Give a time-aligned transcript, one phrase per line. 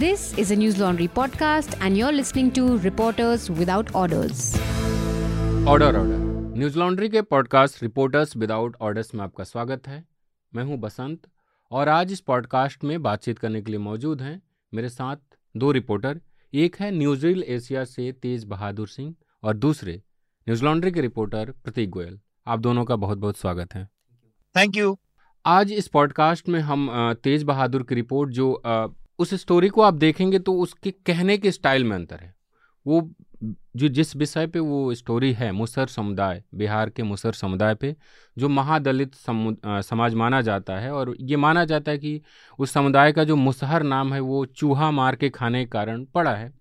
[0.00, 4.44] This is a News Laundry podcast, and you're listening to Reporters Without Orders.
[5.68, 6.18] Order order
[6.58, 10.04] news laundry के podcast reporters without orders में आपका स्वागत है।
[10.54, 11.26] मैं हूँ बसंत
[11.70, 14.42] और आज इस पॉडकास्ट में बातचीत करने के लिए मौजूद हैं
[14.74, 15.16] मेरे साथ
[15.56, 16.20] दो रिपोर्टर
[16.54, 21.50] एक है न्यूज़ रील एशिया से तेज बहादुर सिंह और दूसरे न्यूज़ लॉन्ड्री के रिपोर्टर
[21.64, 23.84] प्रतीक गोयल। आप दोनों का बहुत बहुत स्वागत है।
[24.56, 24.98] थैंक यू
[25.46, 26.88] आज इस पॉडकास्ट में हम
[27.24, 28.52] तेज बहादुर की रिपोर्ट जो
[29.20, 32.34] उस स्टोरी को आप देखेंगे तो उसके कहने के स्टाइल में अंतर है।
[32.86, 33.08] वो
[33.76, 37.94] जो जिस विषय पे वो स्टोरी है मुसर समुदाय, बिहार के मुसर समुदाय पे,
[38.36, 42.20] जो महादलित समु समाज माना जाता है और ये माना जाता है कि
[42.58, 46.34] उस समुदाय का जो मुसहर नाम है वो चूहा मार के खाने के कारण पड़ा
[46.34, 46.52] है।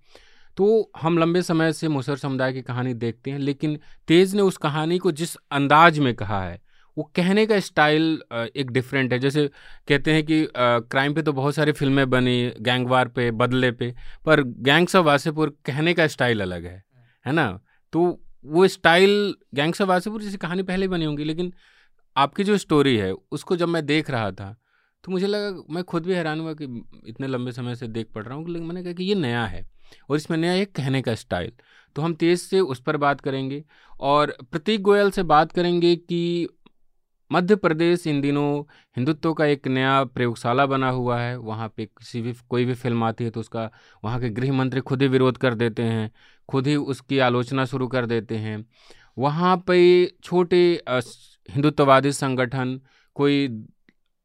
[0.58, 4.58] तो हम लंबे समय से मुसर समुदाय की कहानी देखते हैं, लेकिन तेज ने उस
[4.58, 6.59] कहानी को जिस अंदाज में कहा है
[6.99, 8.21] वो कहने का स्टाइल
[8.55, 9.45] एक डिफरेंट है। जैसे
[9.88, 13.94] कहते हैं कि क्राइम पे तो बहुत सारी फ़िल्में बनी गैंगवार पे, बदले पे,
[14.25, 16.83] पर गैंग्स ऑफ़ वासेपुर कहने का स्टाइल अलग है
[17.25, 17.59] है ना?
[17.94, 21.53] तो वो स्टाइल गैंग्स ऑफ़ वासेपुर जैसी कहानी पहले बनी होंगी, लेकिन
[22.16, 24.56] आपकी जो स्टोरी है, उसको जब मैं देख रहा था
[25.03, 26.66] तो मुझे लगा, मैं खुद भी हैरान हुआ कि
[27.08, 29.63] इतने लंबे समय से देख पड़ रहा हूँ, लेकिन मैंने कहा कि ये नया है,
[30.09, 31.52] और इसमें नया एक कहने का स्टाइल।
[31.95, 33.63] तो हम तेज से उस पर बात करेंगे,
[33.94, 36.47] और प्रतीक गोयल से बात करेंगे कि
[37.31, 38.63] मध्य प्रदेश इन दिनों
[38.97, 43.03] हिंदुत्व का एक नया प्रयोगशाला बना हुआ है। वहाँ पे किसी भी कोई भी फ़िल्म
[43.03, 43.69] आती है तो उसका
[44.03, 46.09] वहाँ के गृह मंत्री खुद ही विरोध कर देते हैं
[46.50, 48.66] खुद ही उसकी आलोचना शुरू कर देते हैं।
[49.17, 50.57] वहाँ पे छोटे
[51.50, 52.80] हिंदुत्ववादी संगठन
[53.16, 53.47] कोई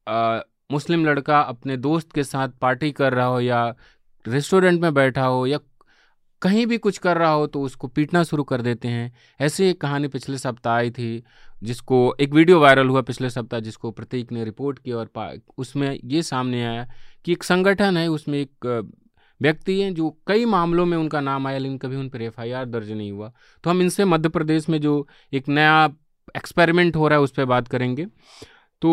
[0.07, 3.65] अ, मुस्लिम लड़का अपने दोस्त के साथ पार्टी कर रहा हो या
[4.25, 5.57] रेस्टोरेंट में बैठा हो या
[6.45, 9.79] कहीं भी कुछ कर रहा हो तो उसको पीटना शुरू कर देते हैं। ऐसे एक
[9.81, 11.23] कहानी पिछले सप्ताह आई थी,
[11.63, 16.21] जिसको एक वीडियो वायरल हुआ पिछले सप्ताह, जिसको प्रतीक ने रिपोर्ट किया और उसमें ये
[16.23, 16.87] सामने आया
[17.25, 18.91] कि एक संगठन है, उसमें एक
[19.41, 22.91] व्यक्ति हैं जो कई मामलों में उनका नाम आया लेकिन कभी उन पर एफआईआर दर्ज
[22.91, 23.31] नहीं हुआ।
[23.63, 25.85] तो हम इनसे मध्य प्रदेश में जो एक नया
[26.37, 28.05] एक्सपेरिमेंट हो रहा है उस पर बात करेंगे।
[28.81, 28.91] तो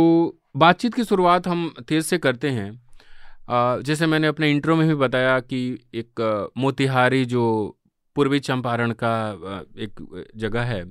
[0.57, 2.71] बातचीत की शुरुआत हम तेज से करते हैं।
[3.51, 7.45] जैसे मैंने अपने इंट्रो में भी बताया कि एक मोतिहारी जो
[8.17, 9.13] पूर्वी चंपारण का
[9.79, 10.01] एक
[10.37, 10.85] जगह है,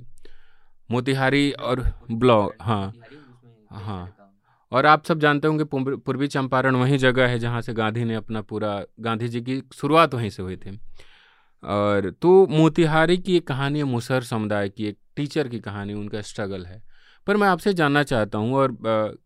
[0.90, 2.92] मोतिहारी और ब्लॉक हाँ
[3.70, 4.18] हाँ।
[4.72, 5.64] और आप सब जानते होंगे
[5.96, 10.14] पूर्वी चंपारण वही जगह है जहाँ से गांधी ने अपना पूरा, गांधी जी की शुरुआत
[10.14, 10.78] वहीं से हुई थी।
[11.62, 16.20] और तो मोतिहारी की एक कहानी है, मुसहर समुदाय की एक टीचर की कहानी, उनका
[16.22, 16.82] स्ट्रगल है।
[17.26, 18.76] पर मैं आपसे जानना चाहता हूँ और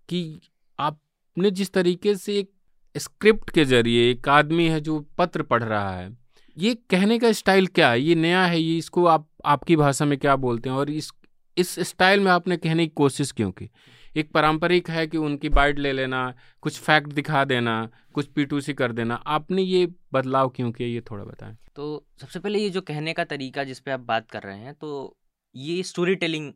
[0.09, 0.41] कि
[0.79, 2.51] आपने जिस तरीके से एक
[2.97, 6.17] स्क्रिप्ट के ज़रिए एक आदमी है जो पत्र पढ़ रहा है।
[6.59, 8.01] ये कहने का स्टाइल क्या है?
[8.01, 8.61] ये नया है?
[8.61, 10.77] ये इसको आप, आपकी भाषा में क्या बोलते हैं?
[10.77, 11.13] और इस
[11.59, 13.71] इस स्टाइल में आपने कहने की कोशिश क्यों की?
[14.17, 18.93] एक पारंपरिक है कि उनकी बाइट ले लेना, कुछ फैक्ट दिखा देना, कुछ पीटूसी कर
[18.93, 20.89] देना। आपने ये बदलाव क्यों किया?
[20.89, 24.31] ये थोड़ा बताएँ। तो सबसे पहले ये जो कहने का तरीका जिस पे आप बात
[24.31, 25.17] कर रहे हैं तो
[25.57, 26.53] ये स्टोरी टेलिंग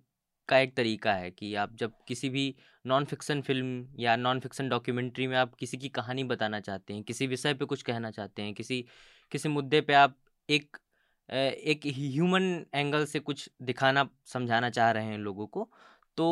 [0.51, 2.55] का एक तरीका है कि आप जब किसी भी
[2.87, 7.03] नॉन फिक्शन फ़िल्म या नॉन फिक्शन डॉक्यूमेंट्री में आप किसी की कहानी बताना चाहते हैं
[7.03, 8.85] किसी विषय पे कुछ कहना चाहते हैं किसी
[9.33, 10.17] किसी मुद्दे पे आप
[10.49, 10.77] एक
[11.29, 15.69] एक ह्यूमन एंगल से कुछ दिखाना समझाना चाह रहे हैं लोगों को
[16.17, 16.27] तो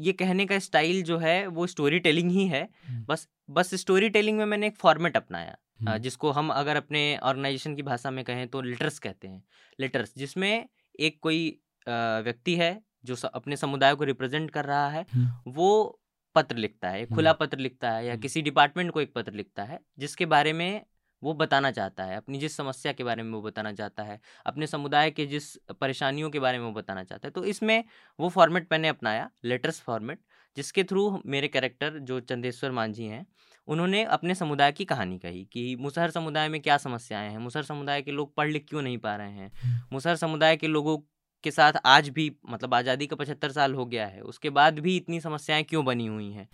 [0.00, 2.68] ये कहने का स्टाइल जो है वो स्टोरी टेलिंग ही है।
[3.08, 5.56] बस बस स्टोरी टेलिंग में मैंने एक फॉर्मेट अपनाया।
[5.98, 9.42] जिसको हम अगर अपने ऑर्गेनाइजेशन की भाषा में कहें तो लेटर्स कहते हैं
[9.78, 10.68] लेटर्स जिसमें
[11.00, 11.40] एक कोई
[11.88, 12.70] व्यक्ति है
[13.06, 16.00] जो अपने समुदाय को रिप्रेजेंट कर रहा है हम्म। वो
[16.36, 19.32] पत्र लिखता है खुला हम्म। पत्र लिखता है या हम्म। किसी डिपार्टमेंट को एक पत्र
[19.32, 20.82] लिखता है जिसके बारे में
[21.22, 24.66] वो बताना चाहता है अपनी जिस समस्या के बारे में वो बताना चाहता है अपने
[24.66, 27.82] समुदाय के जिस परेशानियों के बारे में वो बताना चाहता है तो इसमें
[28.18, 30.20] वो फॉर्मेट मैंने अपनाया लेटर्स फॉर्मेट
[30.56, 33.26] जिसके थ्रू मेरे कैरेक्टर जो चंदेश्वर मांझी हैं
[33.68, 38.02] उन्होंने अपने समुदाय की कहानी कही कि मुसहर समुदाय में क्या समस्याएँ हैं मुसहर समुदाय
[38.02, 39.50] के लोग पढ़ लिख क्यों नहीं पा रहे हैं
[39.92, 40.98] मुसहर समुदाय के लोगों
[41.46, 44.96] के साथ आज भी मतलब आज़ादी का पचहत्तर साल हो गया है उसके बाद भी
[44.96, 46.48] इतनी समस्याएँ क्यों बनी हुई हैं?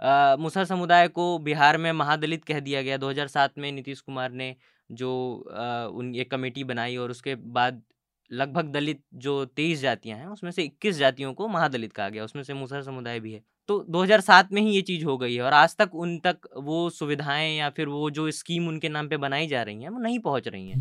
[0.00, 4.54] अ, मुसहर समुदाय को बिहार में महादलित कह दिया गया। 2007 में नीतीश कुमार ने
[4.90, 5.12] जो
[5.52, 7.82] अ, उन एक कमेटी बनाई और उसके बाद
[8.30, 12.42] लगभग दलित जो तेईस जातियाँ हैं उसमें से इक्कीस जातियों को महादलित कहा गया उसमें
[12.42, 15.52] से मुसहर समुदाय भी है। तो 2007 में ही ये चीज़ हो गई है और
[15.52, 19.46] आज तक उन तक वो सुविधाएँ या फिर वो जो स्कीम उनके नाम पे बनाई
[19.46, 20.78] जा रही हैं वो नहीं पहुँच रही हैं।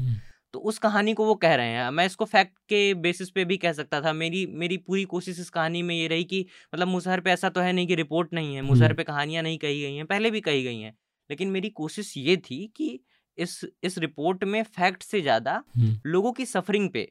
[0.55, 3.55] तो उस कहानी को वो कह रहे हैं। मैं इसको फैक्ट के बेसिस पे भी
[3.57, 6.39] कह सकता था। मेरी मेरी पूरी कोशिश इस कहानी में ये रही कि
[6.73, 9.57] मतलब मुसहर पे ऐसा तो है नहीं कि रिपोर्ट नहीं है मुसहर पे कहानियाँ नहीं
[9.57, 10.93] कही गई हैं पहले भी कही गई हैं।
[11.29, 12.87] लेकिन मेरी कोशिश ये थी कि
[13.37, 15.61] इस इस रिपोर्ट में फैक्ट से ज़्यादा
[16.05, 17.01] लोगों की सफरिंग पे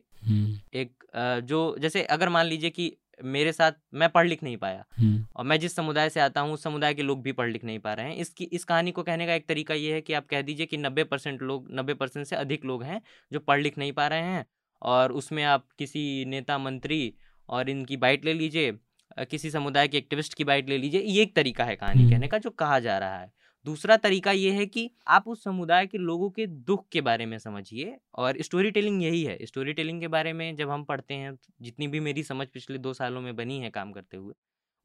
[0.74, 1.04] एक
[1.44, 2.92] जो जैसे अगर मान लीजिए कि
[3.24, 6.52] मेरे साथ मैं पढ़ लिख नहीं पाया। हम्म, और मैं जिस समुदाय से आता हूँ
[6.52, 9.02] उस समुदाय के लोग भी पढ़ लिख नहीं पा रहे हैं। इसकी इस कहानी को
[9.02, 11.94] कहने का एक तरीका ये है कि आप कह दीजिए कि नब्बे परसेंट लोग नब्बे
[11.94, 13.00] परसेंट से अधिक लोग हैं
[13.32, 14.44] जो पढ़ लिख नहीं पा रहे हैं।
[14.82, 17.14] और उसमें आप किसी नेता मंत्री
[17.48, 18.72] और इनकी बाइट ले लीजिए
[19.20, 22.28] किसी समुदाय के एक्टिविस्ट की बाइट ले लीजिए ये एक तरीका है कहानी हम्म। कहने
[22.28, 23.32] का जो कहा जा रहा है।
[23.64, 27.38] दूसरा तरीका ये है कि आप उस समुदाय के लोगों के दुख के बारे में
[27.38, 31.38] समझिए और स्टोरी टेलिंग यही है स्टोरी टेलिंग के बारे में जब हम पढ़ते हैं
[31.60, 34.34] जितनी भी मेरी समझ पिछले दो सालों में बनी है काम करते हुए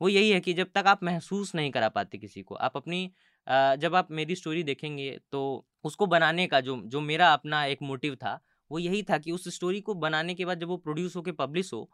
[0.01, 3.11] वो यही है कि जब तक आप महसूस नहीं करा पाते किसी को आप अपनी
[3.49, 8.15] जब आप मेरी स्टोरी देखेंगे तो उसको बनाने का जो जो मेरा अपना एक मोटिव
[8.15, 8.39] था
[8.71, 11.73] वो यही था कि उस स्टोरी को बनाने के बाद जब वो प्रोड्यूस होकर पब्लिश
[11.73, 11.89] हो।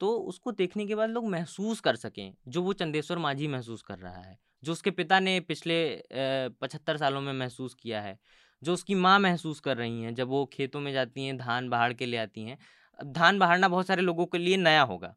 [0.00, 3.98] तो उसको देखने के बाद लोग महसूस कर सकें जो वो चंदेश्वर माझी महसूस कर
[3.98, 8.18] रहा है जो उसके पिता ने पिछले पचहत्तर सालों में महसूस किया है
[8.62, 11.92] जो उसकी माँ महसूस कर रही हैं जब वो खेतों में जाती हैं धान बहाड़
[11.92, 12.58] के ले आती हैं
[12.98, 15.14] धान बहाड़ना बहुत सारे लोगों के लिए नया होगा।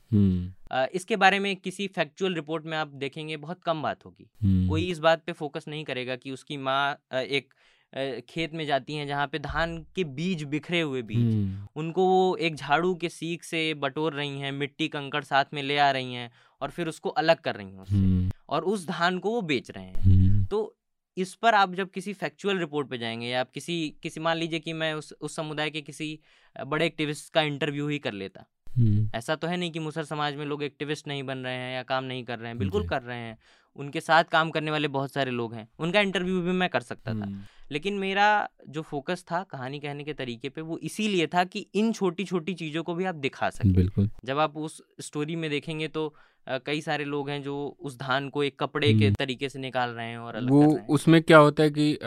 [0.93, 4.29] इसके बारे में किसी फैक्चुअल रिपोर्ट में आप देखेंगे बहुत कम बात होगी।
[4.69, 7.53] कोई इस बात पे फोकस नहीं करेगा कि उसकी माँ एक
[7.97, 12.35] खेत में जाती हैं जहाँ पे धान के बीज बिखरे हुए बीज। हम्म, उनको वो
[12.35, 16.13] एक झाड़ू के सीख से बटोर रही हैं मिट्टी कंकड़ साथ में ले आ रही
[16.13, 16.31] हैं
[16.61, 19.71] और फिर उसको अलग कर रही हैं उससे। हम्म, और उस धान को वो बेच
[19.71, 20.77] रहे हैं। हम्म, तो
[21.17, 24.59] इस पर आप जब किसी फैक्चुअल रिपोर्ट पे जाएँगे या आप किसी किसी मान लीजिए
[24.59, 26.19] कि मैं उस उस समुदाय के किसी
[26.67, 28.45] बड़े एक्टिविस्ट का इंटरव्यू ही कर लेता।
[29.15, 31.83] ऐसा तो है नहीं कि मुसर समाज में लोग एक्टिविस्ट नहीं बन रहे हैं या
[31.83, 33.37] काम नहीं कर रहे हैं बिल्कुल कर रहे हैं।
[33.75, 37.11] उनके साथ काम करने वाले बहुत सारे लोग हैं। उनका इंटरव्यू भी मैं कर सकता
[37.11, 37.41] था। हम्म,
[37.71, 38.27] लेकिन मेरा
[38.69, 42.53] जो फोकस था कहानी कहने के तरीके पे वो इसीलिए था कि इन छोटी छोटी
[42.53, 46.13] चीज़ों को भी आप दिखा सकें। बिल्कुल। जब आप उस स्टोरी में देखेंगे तो
[46.65, 49.89] कई सारे लोग हैं जो उस धान को एक कपड़े के हम्म। तरीके से निकाल
[49.89, 51.99] रहे हैं और अलग वो उसमें क्या होता है कि अ,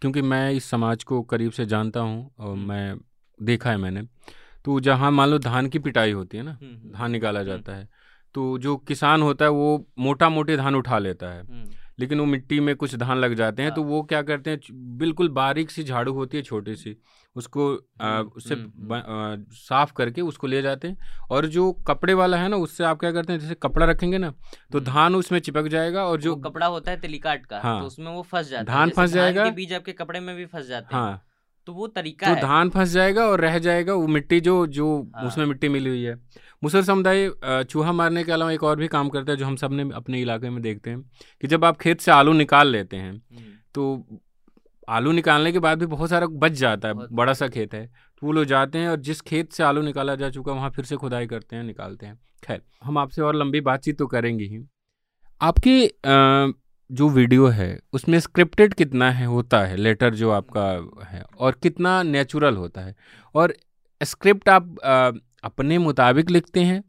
[0.00, 2.98] क्योंकि मैं इस समाज को करीब से जानता हूँ और हम्म। मैं
[3.38, 4.02] देखा है मैंने
[4.64, 6.58] तो जहाँ मान लो धान की पिटाई होती है ना
[6.98, 7.88] धान निकाला। जाता है
[8.36, 9.68] तो जो किसान होता है वो
[9.98, 11.64] मोटा मोटे धान उठा लेता है हम्म,
[11.98, 14.58] लेकिन वो मिट्टी में कुछ धान लग जाते हैं तो हाँ। वो क्या करते हैं
[14.98, 16.96] बिल्कुल बारीक सी झाड़ू होती है छोटी सी
[17.36, 20.96] उसको अ, हम्म, उससे हम्म, अ, साफ़ करके उसको ले जाते हैं
[21.30, 24.32] और जो कपड़े वाला है ना उससे आप क्या करते हैं जैसे कपड़ा रखेंगे ना
[24.72, 27.86] तो। धान उसमें चिपक जाएगा और जो जो कपड़ा होता है तेलिकाट का हाँ। तो
[27.86, 30.94] उसमें वो फंस जाता है धान फंस जाएगा। बीज आपके कपड़े में भी फंस जाते
[30.96, 31.22] हैं हाँ
[31.66, 34.86] तो वो तरीका तो है। धान फंस जाएगा और रह जाएगा वो मिट्टी जो जो
[35.16, 36.14] हाँ। उसमें मिट्टी मिली हुई है।
[36.64, 37.30] मुसर समुदाय
[37.64, 40.50] चूहा मारने के अलावा एक और भी काम करता है जो हम सबने अपने इलाके
[40.50, 41.00] में देखते हैं
[41.42, 44.06] कि जब आप खेत से आलू निकाल लेते हैं हम्म, तो
[44.88, 48.26] आलू निकालने के बाद भी बहुत सारा बच जाता है बड़ा सा खेत है। तो
[48.26, 50.84] वो लोग जाते हैं और जिस खेत से आलू निकाला जा चुका है वहाँ फिर
[50.84, 54.64] से खुदाई करते हैं निकालते हैं। खैर हम आपसे और लंबी बातचीत तो करेंगे ही।
[55.40, 55.86] आपके
[56.90, 60.64] जो वीडियो है उसमें स्क्रिप्टेड कितना है होता है लेटर जो आपका
[61.06, 62.94] है और कितना नेचुरल होता है।
[63.34, 63.54] और
[64.00, 65.12] स्क्रिप्ट आप अ,
[65.44, 66.82] अपने मुताबिक लिखते हैं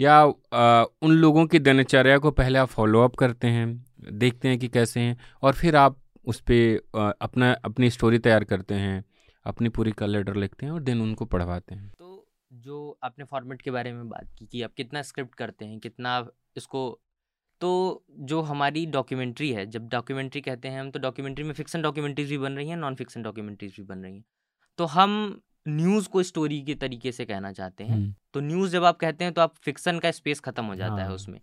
[0.00, 0.20] या
[0.52, 3.66] अ, उन लोगों की दिनचर्या को पहले आप फॉलोअप करते हैं
[4.12, 8.74] देखते हैं कि कैसे हैं और फिर आप उस पर अपना अपनी स्टोरी तैयार करते
[8.74, 9.04] हैं
[9.46, 13.62] अपनी पूरी का लेटर लिखते हैं और दिन उनको पढ़वाते हैं। तो जो आपने फॉर्मेट
[13.62, 17.00] के बारे में बात की कि आप कितना स्क्रिप्ट करते हैं कितना इसको
[17.60, 22.28] तो जो हमारी डॉक्यूमेंट्री है जब डॉक्यूमेंट्री कहते हैं हम तो डॉक्यूमेंट्री में फिक्सन डॉक्यूमेंट्रीज
[22.30, 24.24] भी बन रही हैं नॉन फिक्शन डॉक्यूमेंट्रीज भी बन रही हैं।
[24.78, 28.84] तो हम न्यूज़ को स्टोरी के तरीके से कहना चाहते हैं। हम्म, तो न्यूज़ जब
[28.84, 31.40] आप कहते हैं तो आप फिक्सन का स्पेस खत्म हो जाता है हाँ। उसमें।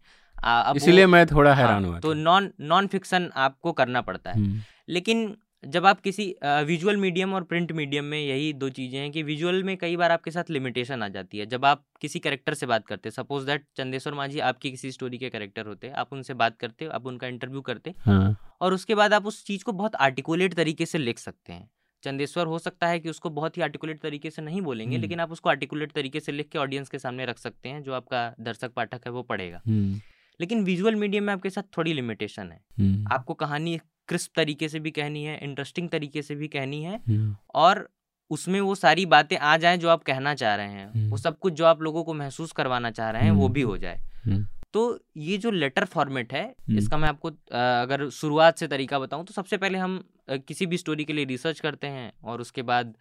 [0.75, 4.62] इसीलिए मैं थोड़ा हाँ, हैरान हुआ तो नॉन नॉन फिक्सन आपको करना पड़ता है। हम्म,
[4.89, 5.35] लेकिन
[5.65, 9.63] जब आप किसी विजुअल मीडियम और प्रिंट मीडियम में यही दो चीज़ें हैं कि विजुअल
[9.63, 12.86] में कई बार आपके साथ लिमिटेशन आ जाती है। जब आप किसी कैरेक्टर से बात
[12.88, 16.88] करते सपोज़ दैट चंदेश्वर मांझी आपकी किसी स्टोरी के कैरेक्टर होते आप उनसे बात करते
[16.88, 20.86] आप उनका इंटरव्यू करते हाँ और उसके बाद आप उस चीज़ को बहुत आर्टिकुलेट तरीके
[20.86, 21.69] से लिख सकते हैं।
[22.03, 25.19] चंदेश्वर हो सकता है कि उसको बहुत ही आर्टिकुलेट तरीके से नहीं बोलेंगे हम्म। लेकिन
[25.19, 28.29] आप उसको आर्टिकुलेट तरीके से लिख के ऑडियंस के सामने रख सकते हैं जो आपका
[28.41, 30.00] दर्शक पाठक है वो पढ़ेगा। हम्म,
[30.39, 34.79] लेकिन विजुअल मीडियम में आपके साथ थोड़ी लिमिटेशन है। हम्म, आपको कहानी क्रिस्प तरीके से
[34.79, 37.88] भी कहनी है इंटरेस्टिंग तरीके से भी कहनी है हम्म, और
[38.31, 41.38] उसमें वो सारी बातें आ जाएँ जो आप कहना चाह रहे हैं हम्म। वो सब
[41.39, 44.00] कुछ जो आप लोगों को महसूस करवाना चाह रहे हैं वो हम्म। भी हो जाए
[44.25, 49.00] हम्म। तो ये जो लेटर फॉर्मेट है हम्म। इसका मैं आपको अगर शुरुआत से तरीका
[49.00, 52.62] बताऊँ तो सबसे पहले हम किसी भी स्टोरी के लिए रिसर्च करते हैं और उसके
[52.62, 52.93] बाद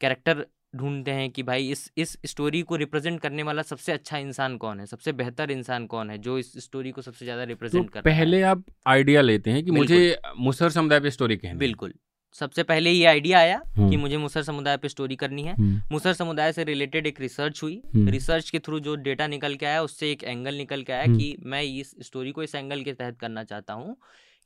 [0.00, 4.56] कैरेक्टर ढूंढते हैं कि भाई इस इस स्टोरी को रिप्रेजेंट करने वाला सबसे अच्छा इंसान
[4.56, 4.86] कौन है?
[4.86, 8.42] सबसे बेहतर इंसान कौन है जो इस स्टोरी को सबसे ज़्यादा तो रिप्रेजेंट कर पहले
[8.42, 11.94] आप आइडिया लेते हैं कि मुझे मुसर समुदाय पे स्टोरी कहनी बिल्कुल।
[12.34, 15.80] सबसे पहले ये आइडिया आया कि हम्म, मुझे मुसर समुदाय पे स्टोरी करनी है। हम्म,
[15.92, 19.66] मुसर समुदाय से रिलेटेड एक रिसर्च हुई। हम्म। रिसर्च के थ्रू जो डेटा निकल के
[19.66, 22.82] आया उससे एक एंगल निकल के आया हम्म। कि मैं इस स्टोरी को इस एंगल
[22.82, 23.96] के तहत करना चाहता हूँ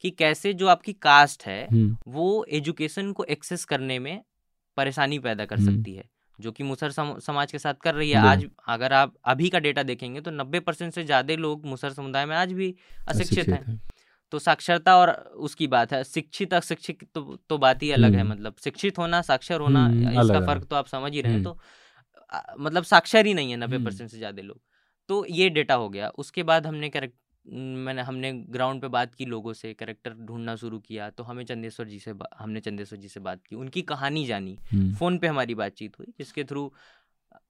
[0.05, 4.21] कि कैसे जो आपकी कास्ट है हम्म, वो एजुकेशन को एक्सेस करने में
[4.77, 6.05] परेशानी पैदा कर हम्म। सकती है
[6.39, 9.59] जो कि मुसर सम, समाज के साथ कर रही है आज अगर आप अभी का
[9.61, 12.75] डेटा देखेंगे तो नब्बे परसेंट से ज़्यादा लोग मुसर समुदाय में आज भी
[13.09, 13.81] अशिक्षित हैं है।
[14.33, 15.11] तो साक्षरता और
[15.41, 19.21] उसकी बात है शिक्षित अशिक्षित तो, तो बात ही अलग है हम्म। मतलब शिक्षित होना
[19.23, 21.59] साक्षर होना हम्म, इसका फ़र्क तो आप समझ ही रहे हैं। तो
[22.61, 24.61] मतलब साक्षर ही नहीं है नब्बे। परसेंट से ज़्यादा लोग
[25.09, 26.89] तो ये डेटा हो गया उसके बाद हमने
[27.47, 31.87] मैंने हमने ग्राउंड पे बात की लोगों से करेक्टर ढूंढना शुरू किया तो हमें चंदेश्वर
[31.87, 34.59] जी से हमने चंदेश्वर जी से बात की उनकी कहानी जानी
[34.95, 36.73] फ़ोन पे हमारी बातचीत हुई जिसके थ्रू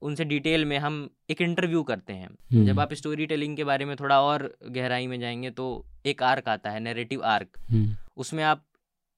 [0.02, 2.28] उनसे डिटेल में हम एक इंटरव्यू करते हैं।
[2.66, 6.48] जब आप स्टोरी टेलिंग के बारे में थोड़ा और गहराई में जाएँगे तो एक आर्क
[6.48, 7.58] आता है नेरेटिव आर्क।
[8.16, 8.64] उसमें आप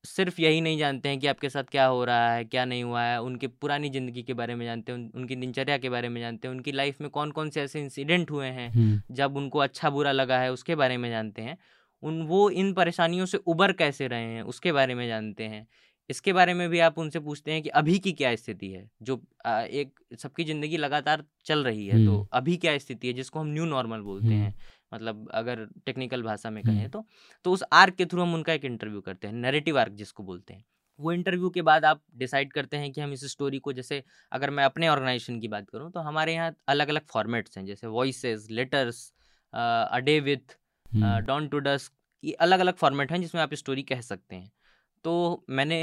[0.04, 3.02] सिर्फ़ यही नहीं जानते हैं कि आपके साथ क्या हो रहा है क्या नहीं हुआ
[3.02, 6.20] है उनके पुरानी ज़िंदगी के बारे में जानते हैं उन, उनकी दिनचर्या के बारे में
[6.20, 8.74] जानते हैं उनकी लाइफ में कौन कौन से ऐसे इंसिडेंट हुए हैं
[9.10, 11.56] जब उनको अच्छा बुरा लगा है उसके बारे में जानते हैं
[12.02, 15.66] उन वो इन परेशानियों से उबर कैसे रहे हैं उसके बारे में जानते हैं
[16.10, 19.14] इसके बारे में भी आप उनसे पूछते हैं कि अभी की क्या स्थिति है जो
[19.46, 23.64] एक सबकी ज़िंदगी लगातार चल रही है तो। अभी क्या स्थिति है जिसको हम न्यू
[23.64, 24.54] नॉर्मल बोलते। हैं
[24.94, 27.04] मतलब अगर टेक्निकल भाषा में कहें हम्म। तो
[27.44, 30.54] तो उस आर्क के थ्रू हम उनका एक इंटरव्यू करते हैं नैरेटिव आर्क जिसको बोलते
[30.54, 30.64] हैं।
[31.00, 34.50] वो इंटरव्यू के बाद आप डिसाइड करते हैं कि हम इस स्टोरी को जैसे अगर
[34.50, 38.46] मैं अपने ऑर्गेनाइजेशन की बात करूँ तो हमारे यहाँ अलग अलग फॉर्मेट्स हैं जैसे voices
[38.50, 39.00] letters
[39.52, 40.56] a day with
[41.26, 41.92] dawn to dusk
[42.24, 44.50] ये अलग अलग फॉर्मेट हैं जिसमें आप स्टोरी कह सकते हैं।
[45.04, 45.78] तो मैंने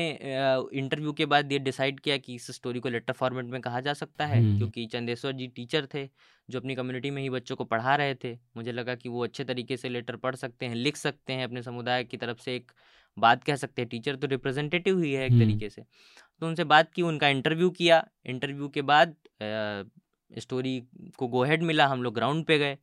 [0.73, 3.93] इंटरव्यू के बाद ये डिसाइड किया कि इस स्टोरी को लेटर फॉर्मेट में कहा जा
[3.93, 6.05] सकता है। क्योंकि चंदेश्वर जी टीचर थे
[6.49, 9.43] जो अपनी कम्युनिटी में ही बच्चों को पढ़ा रहे थे मुझे लगा कि वो अच्छे
[9.43, 12.71] तरीके से लेटर पढ़ सकते हैं लिख सकते हैं अपने समुदाय की तरफ़ से एक
[13.17, 15.81] बात कह सकते हैं टीचर तो रिप्रेजेंटेटिव ही है एक। तरीके से
[16.41, 19.15] तो उनसे बात की उनका इंटरव्यू किया इंटरव्यू के बाद
[20.31, 20.79] स्टोरी
[21.17, 22.77] को गो हेड मिला हम लोग ग्राउंड पे गए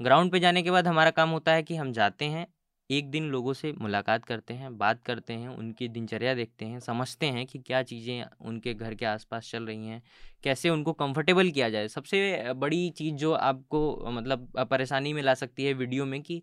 [0.00, 2.46] ग्राउंड पे जाने के बाद हमारा काम होता है कि हम जाते हैं
[2.90, 7.26] एक दिन लोगों से मुलाकात करते हैं बात करते हैं उनकी दिनचर्या देखते हैं समझते
[7.26, 10.02] हैं कि क्या चीज़ें उनके घर के आसपास चल रही हैं
[10.44, 15.64] कैसे उनको कंफर्टेबल किया जाए। सबसे बड़ी चीज़ जो आपको मतलब परेशानी में ला सकती
[15.64, 16.42] है वीडियो में कि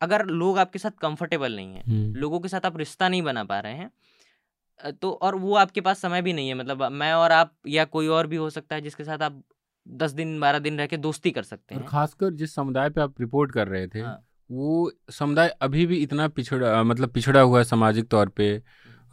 [0.00, 3.60] अगर लोग आपके साथ कंफर्टेबल नहीं हैं लोगों के साथ आप रिश्ता नहीं बना पा
[3.60, 7.54] रहे हैं तो और वो आपके पास समय भी नहीं है मतलब मैं और आप
[7.66, 9.42] या कोई और भी हो सकता है जिसके साथ आप
[9.86, 13.20] दस दिन बारह दिन रह के दोस्ती कर सकते हैं। खासकर जिस समुदाय पे आप
[13.20, 17.64] रिपोर्ट कर रहे थे हाँ। वो समुदाय अभी भी इतना पिछड़ा मतलब पिछड़ा हुआ है
[17.64, 18.60] सामाजिक तौर पे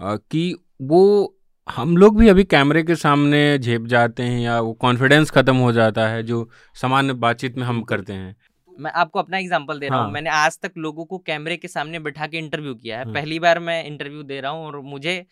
[0.01, 1.01] कि वो
[1.67, 5.71] हम लोग भी अभी कैमरे के सामने झेप जाते हैं या वो कॉन्फिडेंस खत्म हो
[5.71, 8.35] जाता है जो सामान्य बातचीत में हम करते हैं
[8.79, 11.67] मैं आपको अपना एग्जांपल दे रहा हाँ। हूँ मैंने आज तक लोगों को कैमरे के
[11.67, 14.79] सामने बैठा के इंटरव्यू किया है हाँ। पहली बार मैं इंटरव्यू दे रहा हूँ और
[14.79, 15.25] मुझे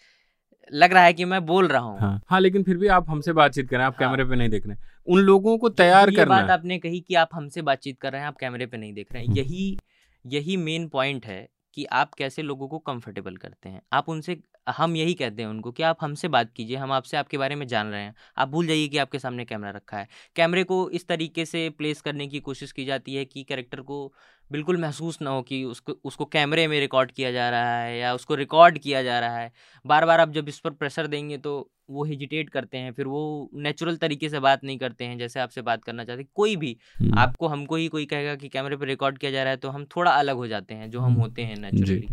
[0.72, 3.34] लग रहा है कि मैं बोल रहा हूँ हाँ हाँ लेकिन फिर भी आप हमसे
[3.34, 6.42] बातचीत करें आप हाँ। कैमरे पे नहीं देख रहे हैं। उन लोगों को तैयार करना
[6.42, 9.14] बात आपने कही कि आप हमसे बातचीत कर रहे हैं आप कैमरे पे नहीं देख
[9.14, 9.78] रहे हैं हम्म। यही
[10.26, 14.40] यही मेन पॉइंट है कि आप कैसे लोगों को कंफर्टेबल करते हैं। आप उनसे,
[14.70, 17.68] हम यही कहते हैं उनको कि आप हमसे बात कीजिए, हम आपसे आपके बारे में
[17.68, 21.08] जान रहे हैं। आप भूल जाइए कि आपके सामने कैमरा रखा है। कैमरे को इस
[21.08, 24.14] तरीके से प्लेस करने की कोशिश की जाती है कि कैरेक्टर को
[24.52, 28.14] बिल्कुल महसूस ना हो कि उसको उसको कैमरे में रिकॉर्ड किया जा रहा है या
[28.14, 29.52] उसको रिकॉर्ड किया जा रहा है।
[29.86, 33.50] बार बार आप जब इस पर प्रेशर देंगे तो वो हिजिटेट करते हैं फिर वो
[33.54, 37.20] नेचुरल तरीके से बात नहीं करते हैं जैसे आपसे बात करना चाहते कोई भी हम्म,
[37.20, 39.86] आपको हमको ही कोई कहेगा कि कैमरे पर रिकॉर्ड किया जा रहा है तो हम
[39.86, 42.08] थोड़ा अलग हो जाते हैं जो हम हम्म, होते हैं नेचुरली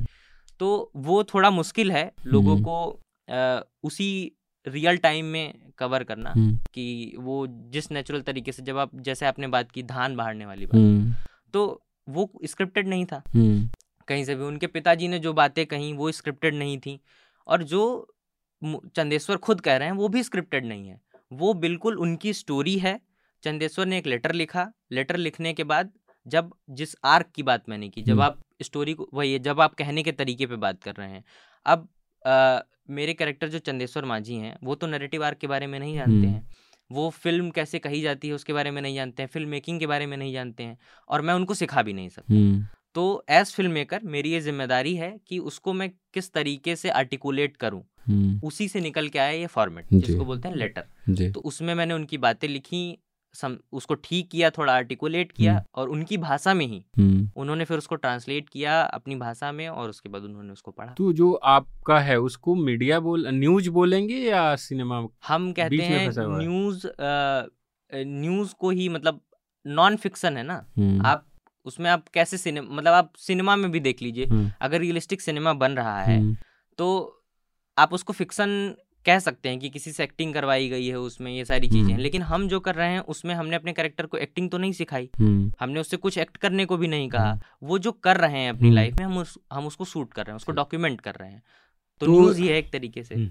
[0.59, 4.33] तो वो थोड़ा मुश्किल है लोगों हम्म। को अ, उसी
[4.67, 6.33] रियल टाइम में कवर करना
[6.75, 10.67] कि वो जिस नेचुरल तरीके से जब आप जैसे आपने बात की धान बाहरने वाली
[10.67, 11.17] बात।
[11.53, 13.69] तो वो स्क्रिप्टेड नहीं था। हम्म,
[14.09, 17.01] कहीं से भी उनके पिताजी ने जो बातें कही वो स्क्रिप्टेड नहीं थी।
[17.47, 18.15] और जो
[18.65, 21.01] चंदेश्वर खुद कह रहे हैं वो भी स्क्रिप्टेड नहीं है।
[21.33, 23.01] वो बिल्कुल उनकी स्टोरी है।
[23.43, 25.91] चंदेश्वर ने एक लेटर लिखा। लेटर लिखने के बाद
[26.27, 29.61] जब जिस आर्क की बात मैंने की जब हम्म। आप स्टोरी को वही है जब
[29.61, 31.25] आप कहने के तरीके पे बात कर रहे हैं।
[31.67, 31.89] अब
[32.27, 35.95] अ, मेरे कैरेक्टर जो चंदेश्वर माझी हैं वो तो नरेटिव आर्क के बारे में नहीं
[35.95, 36.49] जानते हम्म। हैं।
[36.91, 39.87] वो फ़िल्म कैसे कही जाती है उसके बारे में नहीं जानते हैं फ़िल्म मेकिंग के
[39.87, 40.79] बारे में नहीं जानते हैं
[41.09, 44.95] और मैं उनको सिखा भी नहीं सकता। हम्म, तो एज फ़िल्म मेकर मेरी ये ज़िम्मेदारी
[44.97, 49.31] है कि उसको मैं किस तरीके से आर्टिकुलेट करूँ। हम्म, उसी से निकल के आया
[49.31, 50.85] ये फॉर्मेट जिसको बोलते हैं लेटर
[51.33, 52.99] तो उसमें मैंने उनकी बातें लिखी
[53.35, 57.65] सम, उसको ठीक किया थोड़ा आर्टिकुलेट किया हम्म। और उनकी भाषा में ही। हम्म। उन्होंने
[57.65, 61.33] फिर उसको ट्रांसलेट किया अपनी भाषा में और उसके बाद उन्होंने उसको पढ़ा। तो जो
[61.33, 66.09] आपका है उसको मीडिया बोल न्यूज़ बोलेंगे या सिनेमा हम कहते हैं
[66.39, 66.87] न्यूज़
[67.93, 69.21] न्यूज़ को ही मतलब
[69.67, 70.65] नॉन फिक्शन है ना?
[70.79, 71.27] हम्म, आप
[71.67, 74.29] उसमें आप कैसे सिनेमा मतलब आप सिनेमा में भी देख लीजिए।
[74.61, 76.23] अगर रियलिस्टिक सिनेमा बन रहा है
[76.79, 76.87] तो
[77.79, 78.75] आप उसको फिक्सन
[79.07, 81.91] कह सकते हैं कि किसी से एक्टिंग करवाई गई है उसमें ये सारी चीज़ें हैं
[81.91, 84.73] हम्म। लेकिन हम जो कर रहे हैं उसमें हमने अपने कैरेक्टर को एक्टिंग तो नहीं
[84.73, 88.17] सिखाई हम्म, हमने उससे कुछ एक्ट करने को भी नहीं कहा हम्म। वो जो कर
[88.17, 91.01] रहे हैं अपनी। लाइफ में हम उस, हम उसको शूट कर रहे हैं उसको डॉक्यूमेंट
[91.01, 91.43] कर रहे हैं
[92.01, 93.29] तो, तो- न्यूज़ ही है एक तरीके से।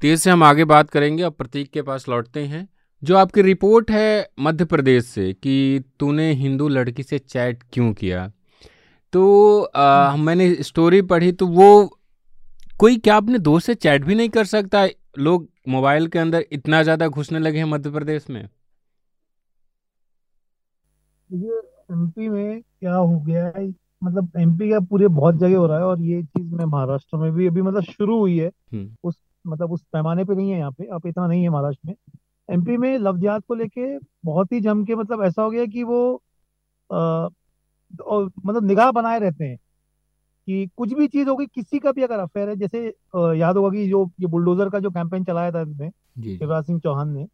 [0.00, 2.68] तेज से हम आगे बात करेंगे अब प्रतीक के पास लौटते हैं
[3.02, 8.32] जो आपकी रिपोर्ट है मध्य प्रदेश से कि तूने हिंदू लड़की से चैट क्यों किया
[9.12, 11.98] तो आ। मैंने स्टोरी पढ़ी तो वो
[12.78, 16.82] कोई क्या अपने दोस्त से चैट भी नहीं कर सकता लोग मोबाइल के अंदर इतना
[16.82, 18.48] ज़्यादा घुसने लगे हैं मध्य प्रदेश में।
[21.30, 21.60] ये
[21.92, 23.66] एमपी में क्या हो गया है?
[24.04, 27.32] मतलब एमपी का पूरे बहुत जगह हो रहा है और ये चीज़ में महाराष्ट्र में
[27.32, 29.16] भी अभी मतलब शुरू हुई है। हम्म। उस
[29.46, 31.94] मतलब उस पैमाने पे नहीं है यहाँ पे अब इतना नहीं है महाराष्ट्र में।
[32.48, 35.82] एमपी में लव जिहाद को लेके बहुत ही जम के मतलब ऐसा हो गया कि
[35.82, 36.22] वो
[36.90, 37.28] आ,
[38.04, 39.58] और मतलब निगाह बनाए रहते हैं।
[40.46, 43.88] कि कुछ भी चीज़ होगी किसी का भी अगर अफेयर है जैसे याद होगा कि
[43.88, 45.64] जो ये बुलडोजर का जो कैंपेन चलाया था
[46.18, 47.24] जी। शिवराज सिंह चौहान ने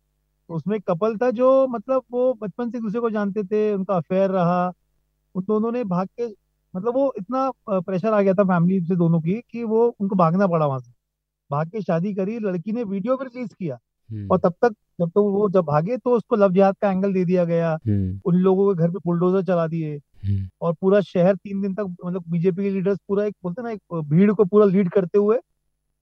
[0.48, 4.30] तो उसमें कपल था जो मतलब वो बचपन से दूसरे को जानते थे उनका अफेयर
[4.30, 4.72] रहा
[5.34, 6.26] उन दोनों ने भाग के
[6.76, 10.46] मतलब वो इतना प्रेशर आ गया था फैमिली से दोनों की कि वो उनको भागना
[10.46, 10.92] पड़ा वहाँ से।
[11.50, 13.78] भाग के शादी करी लड़की ने वीडियो भी रिलीज़ किया।
[14.10, 17.12] हम्म। और तब तक जब तो वो जब भागे तो उसको लव जिहाद का एंगल
[17.12, 19.98] दे दिया गया। हम्म। उन लोगों के घर पे बुलडोजर चला दिए।
[20.60, 23.80] और पूरा शहर तीन दिन तक मतलब बीजेपी के लीडर्स पूरा एक बोलते ना एक
[23.94, 25.38] भीड़ को पूरा लीड करते हुए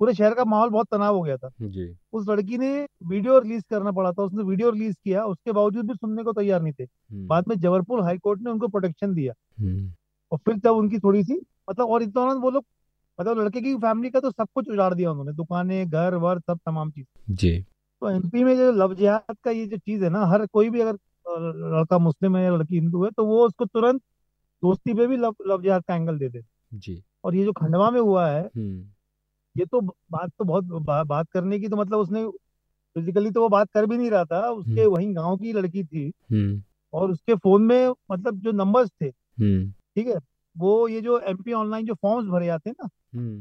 [0.00, 3.62] पूरे शहर का माहौल बहुत तनाव हो गया था। जी। उस लड़की ने वीडियो रिलीज़
[3.70, 6.82] करना पड़ा था उसने वीडियो रिलीज़ किया उसके बावजूद भी सुनने को तैयार नहीं थे।
[6.82, 9.92] हम्म। बाद में जबलपुर हाईकोर्ट ने उनको प्रोटेक्शन दिया। हम्म।
[10.32, 11.40] और फिर तब उनकी थोड़ी सी
[11.70, 12.64] मतलब और इस दौरान वो लोग
[13.18, 16.58] मतलब लड़के की फैमिली का तो सब कुछ उजाड़ दिया उन्होंने दुकानें घर वर सब
[16.66, 17.58] तमाम चीज़। जी।
[18.02, 20.80] तो एमपी में जो लव जिहाद का ये जो चीज़ है ना हर कोई भी
[20.80, 20.98] अगर
[21.76, 24.00] लड़का मुस्लिम है या लड़की हिंदू है तो वो उसको तुरंत
[24.66, 26.42] दोस्ती पे भी लव लव जिहाद का एंगल दे दे
[26.72, 28.84] जी। और ये जो खंडवा में हुआ है हम्म।
[29.56, 32.26] ये तो बात तो बहुत बा, बात करने की तो मतलब उसने
[32.96, 35.84] फिजिकली तो वो बात कर भी नहीं रहा था उसके हम्म। वहीं गाँव की लड़की
[35.84, 40.18] थी। हम्म। और उसके फ़ोन में मतलब जो नंबर्स थे ठीक है
[40.56, 42.88] वो ये जो एमपी ऑनलाइन जो फॉर्म्स भरे जाते हैं ना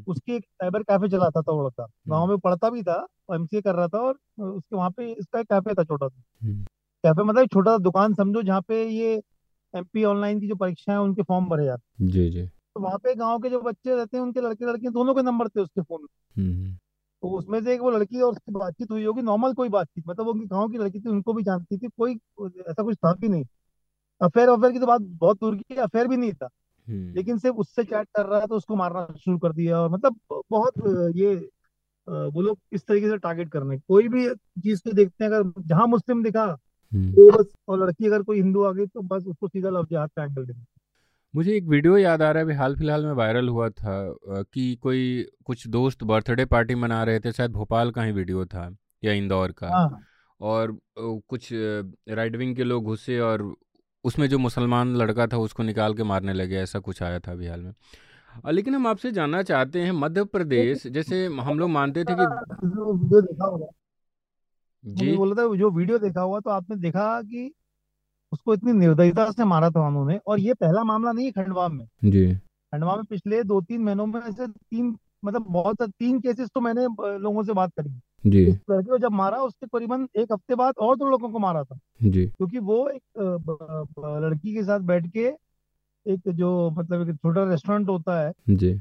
[0.07, 3.75] उसके एक साइबर कैफ़े चलाता था वो लड़का। गाँव में पढ़ता भी था एमसीए कर
[3.75, 6.21] रहा था और उसके वहाँ पे इसका एक कैफ़े था छोटा सा।
[7.03, 9.21] कैफ़े मतलब छोटा सा दुकान समझो जहाँ पे ये
[9.75, 12.97] एमपी ऑनलाइन की जो परीक्षा है उनके फॉर्म भरे जाते हैं। जी जी। तो वहाँ
[12.97, 15.81] पे गाँव के जो बच्चे रहते हैं उनके लड़के लड़कियाँ दोनों के नंबर थे उसके
[15.81, 16.75] फ़ोन में। हम्म
[17.23, 20.25] तो उसमें से एक वो लड़की और उसकी बातचीत हुई होगी नॉर्मल कोई बातचीत मतलब
[20.25, 22.13] वो उनकी गाँव की लड़की थी उनको भी जानती थी कोई
[22.69, 23.45] ऐसा कुछ था भी नहीं।
[24.21, 26.49] अफेयर अफेयर की तो बात बहुत दूर की अफेयर भी नहीं था।
[26.87, 29.89] हम्म। लेकिन सिर्फ़ उससे चैट कर रहा है तो उसको मारना शुरू कर दिया और
[29.89, 30.19] मतलब
[30.51, 30.73] बहुत
[31.15, 31.35] ये
[32.07, 34.27] वो लोग इस तरीके से टारगेट कर रहे हैं कोई भी
[34.61, 36.45] चीज़ को देखते हैं अगर जहाँ मुस्लिम दिखा
[36.93, 40.23] वो बस और लड़की अगर कोई हिंदू आ गई तो बस उसको सीधा लव का
[40.23, 40.65] एंगल देंगे
[41.35, 44.75] मुझे एक वीडियो याद आ रहा है अभी हाल फ़िलहाल में वायरल हुआ था कि
[44.75, 49.13] कोई कुछ दोस्त बर्थडे पार्टी मना रहे थे शायद भोपाल का ही वीडियो था या
[49.13, 49.99] इंदौर का। हाँ
[50.41, 51.49] और कुछ
[52.09, 53.55] राइट विंग के लोग घुसे और
[54.03, 57.47] उसमें जो मुसलमान लड़का था उसको निकाल के मारने लगे ऐसा कुछ आया था अभी
[57.47, 57.73] हाल में।
[58.51, 62.25] लेकिन हम आपसे जानना चाहते हैं मध्य प्रदेश जैसे हम लोग मानते थे कि
[64.85, 67.51] जो। मैं बोला था जो वीडियो देखा होगा तो आपने देखा कि
[68.31, 71.85] उसको इतनी निर्दयता से मारा था उन्होंने और ये पहला मामला नहीं है खंडवा में।
[72.05, 74.95] जी। खंडवा में पिछले दो तीन महीनों में ऐसे तीन
[75.25, 76.85] मतलब बहुत तीन केसेस तो मैंने
[77.19, 77.89] लोगों से बात करी।
[78.25, 81.63] जी। लड़के को जब मारा उसके करीबन एक हफ़्ते बाद और दो लोगों को मारा
[81.63, 83.01] था। जी। क्योंकि वो एक
[83.99, 85.25] लड़की के साथ बैठ के
[86.05, 88.73] एक जो मतलब एक छोटा रेस्टोरेंट होता है जी।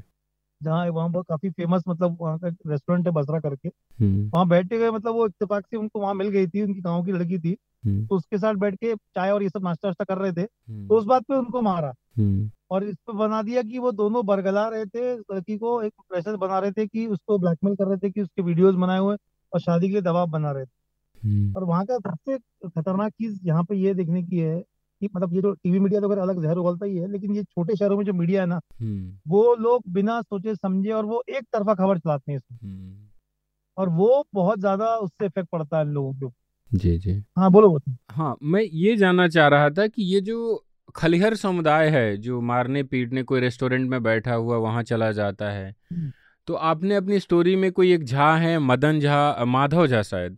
[0.65, 4.77] जहाँ वहाँ पर काफ़ी फ़ेमस मतलब वहाँ का रेस्टोरेंट है बसरा करके। हम्म। वहाँ बैठे
[4.77, 7.57] गए मतलब वो इतफाक से उनको वहाँ मिल गई थी उनकी गाँव की लड़की थी।
[7.85, 10.41] हम्म। तो उसके साथ बैठ के चाय और ये सब नाश्ता वाश्ता कर रहे थे।
[10.41, 11.93] हम्म। तो उस बात पे उनको मारा।
[12.71, 16.35] और इस पे बना दिया कि वो दोनों बरगला रहे थे लड़की को एक प्रेशर
[16.35, 19.17] बना रहे थे कि उसको ब्लैकमेल कर रहे थे कि उसके वीडियोस बनाए हुए
[19.53, 20.73] और शादी के लिए दबाव बना रहे थे।
[21.53, 22.37] और वहाँ का सबसे
[22.69, 24.63] खतरनाक चीज़ यहाँ पे ये देखने की है
[25.03, 27.75] मतलब ये जो टीवी मीडिया तो अगर अलग जहर उगलता ही है लेकिन ये छोटे
[27.75, 31.43] शहरों में जो मीडिया है ना हम्म। वो लोग बिना सोचे समझे और वो एक
[31.53, 32.95] तरफा खबर चलाते हैं इसमें। हम्म।
[33.77, 37.69] और वो बहुत ज़्यादा उससे इफ़ेक्ट पड़ता है लोगों के। ऊपर जी जी। हाँ बोलो
[37.69, 40.63] बोलो। हाँ मैं ये जानना चाह रहा था कि ये जो
[40.95, 45.69] खलिहर समुदाय है जो मारने पीटने कोई रेस्टोरेंट में बैठा हुआ वहाँ चला जाता है
[45.93, 46.11] हम्म।
[46.47, 50.37] तो आपने अपनी स्टोरी में कोई एक झा है मदन झा माधव झा शायद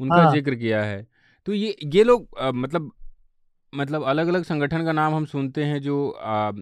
[0.00, 1.06] उनका हाँ। ज़िक्र किया है।
[1.46, 2.90] तो ये ये लोग मतलब
[3.76, 6.52] मतलब अलग अलग संगठन का नाम हम सुनते हैं जो अ,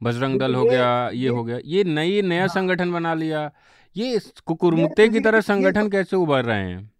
[0.00, 3.50] बजरंग दल हो गया ये ये हो गया ये नई नया हाँ। संगठन बना लिया।
[3.96, 6.90] ये कुकुरमुत्ते की तरह संगठन तो कैसे उभर रहे हैं?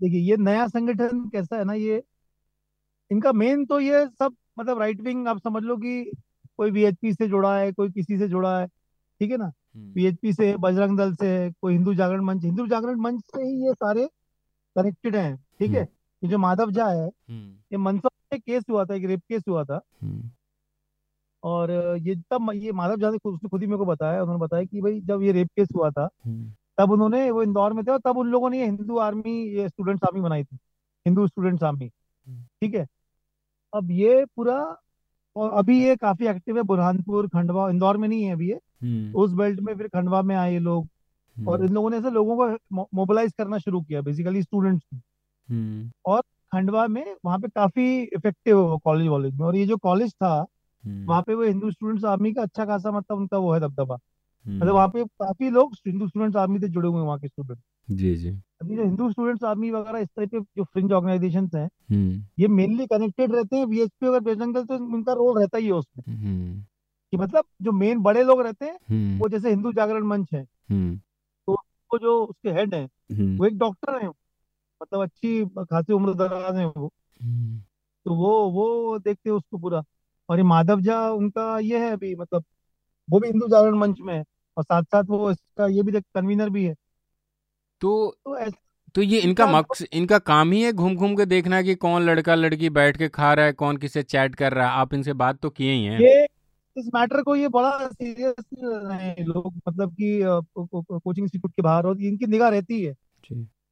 [0.00, 2.02] देखिए ये नया संगठन कैसा है ना ये
[3.10, 6.10] इनका मेन तो ये सब मतलब राइट विंग आप समझ लो कि
[6.56, 9.44] कोई वीएचपी से जुड़ा है कोई किसी से जुड़ा है ठीक है ना?
[9.44, 13.42] हम्म। वीएचपी से बजरंग दल से है कोई हिंदू जागरण मंच हिंदू जागरण मंच से
[13.42, 14.06] ही ये सारे
[14.76, 15.80] कनेक्टेड हैं ठीक है?
[15.80, 19.42] हम्म। ये जो माधव झा है हम्म। ये मनसा केस हुआ था एक रेप केस
[19.48, 20.30] हुआ था। हम्म।
[21.42, 21.70] और
[22.02, 25.00] ये तब ये माधव झा उसने खुद ही मेरे को बताया उन्होंने बताया कि भाई
[25.00, 28.18] जब ये रेप केस हुआ था हम्म। तब उन्होंने वो इंदौर में थे और तब
[28.18, 30.56] उन लोगों ने हिंदू आर्मी ये स्टूडेंट्स आर्मी बनाई थी
[31.06, 31.88] हिंदू स्टूडेंट्स आर्मी
[32.26, 32.86] ठीक है।
[33.72, 34.56] अब ये पूरा
[35.36, 39.14] और अभी ये काफ़ी एक्टिव है बुरहानपुर खंडवा इंदौर में नहीं है अभी ये। हम्म।
[39.14, 40.86] उस बेल्ट में फिर खंडवा में आए लोग
[41.36, 44.84] और हम्म। इन लोगों ने ऐसे लोगों को मोबिलाइज करना शुरू किया बेसिकली स्टूडेंट्स
[45.48, 46.22] हम्म। और
[46.54, 50.12] खंडवा में वहाँ पे काफ़ी इफ़ेक्टिव है वो कॉलेज वॉलेज में। और ये जो कॉलेज
[50.14, 50.34] था
[50.84, 53.94] हम्म। वहाँ पे वो हिंदू स्टूडेंट्स आर्मी का अच्छा खासा मतलब उनका वो है दबदबा।
[53.94, 57.28] मतलब हम्म, वहाँ पे काफ़ी लोग हिंदू स्टूडेंट्स आर्मी से जुड़े हुए हैं वहाँ के
[57.28, 57.58] स्टूडेंट
[57.90, 58.28] जी जी।
[58.62, 61.68] अभी जो हिंदू स्टूडेंट्स आर्मी वगैरह इस तरह के जो फ्रिंज ऑर्गेनाइजेशन हैं
[62.38, 66.14] ये मेनली कनेक्टेड रहते हैं। वीएचपी अगर बजरंग तो उनका रोल रहता ही है उसमें।
[66.14, 66.60] हम्म।
[67.12, 71.52] कि मतलब जो मेन बड़े लोग रहते हैं वो जैसे हिंदू जागरण मंच है तो
[71.52, 74.08] वो जो उसके हेड हैं वो एक डॉक्टर हैं
[74.84, 76.92] मतलब अच्छी खासी उम्र दराज है। वो
[77.22, 77.58] हम्म,
[78.06, 79.82] तो वो वो देखते हैं उसको पूरा।
[80.28, 82.44] और ये माधव झा उनका ये है अभी मतलब
[83.08, 84.24] वो भी हिंदू जागरण मंच में है।
[84.56, 86.74] और साथ साथ वो इसका ये भी कन्वीनर भी है।
[87.80, 88.36] तो तो
[88.94, 92.34] तो ये इनका इनका इनका काम ही है घूम घूम के देखना कि कौन लड़का
[92.34, 94.72] लड़की बैठ के खा रहा है कौन किसे चैट कर रहा है?
[94.72, 96.24] आप इनसे बात तो किए ही हैं। ये
[96.76, 98.44] इस मैटर को ये बड़ा सीरियस
[99.28, 100.20] लोग मतलब कि
[100.56, 102.94] कोचिंग इंस्टीट्यूट के बाहर और इनकी निगाह रहती है।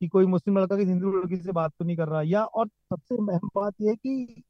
[0.03, 2.67] कि कोई मुस्लिम लड़का किसी हिंदू लड़की से बात तो नहीं कर रहा या और
[2.67, 4.43] सबसे अहम बात यह कि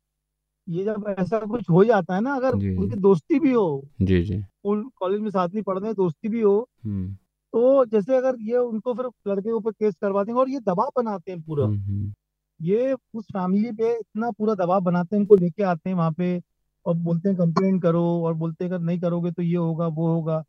[0.67, 3.65] ये जब ऐसा कुछ हो जाता है ना अगर उनकी दोस्ती भी हो
[4.03, 7.13] जी जी। स्कूल कॉलेज में साथ नहीं पढ़ रहे दोस्ती भी हो हम्म।
[7.53, 10.91] तो जैसे अगर ये उनको फिर लड़के के ऊपर केस करवाते हैं और ये दबाव
[10.97, 12.13] बनाते हैं पूरा। हम्म हम्म,
[12.61, 16.39] ये उस फैमिली पे इतना पूरा दबाव बनाते हैं उनको लेके आते हैं वहाँ पे
[16.87, 20.07] और बोलते हैं कंप्लेन करो और बोलते हैं अगर नहीं करोगे तो ये होगा वो
[20.07, 20.43] होगा।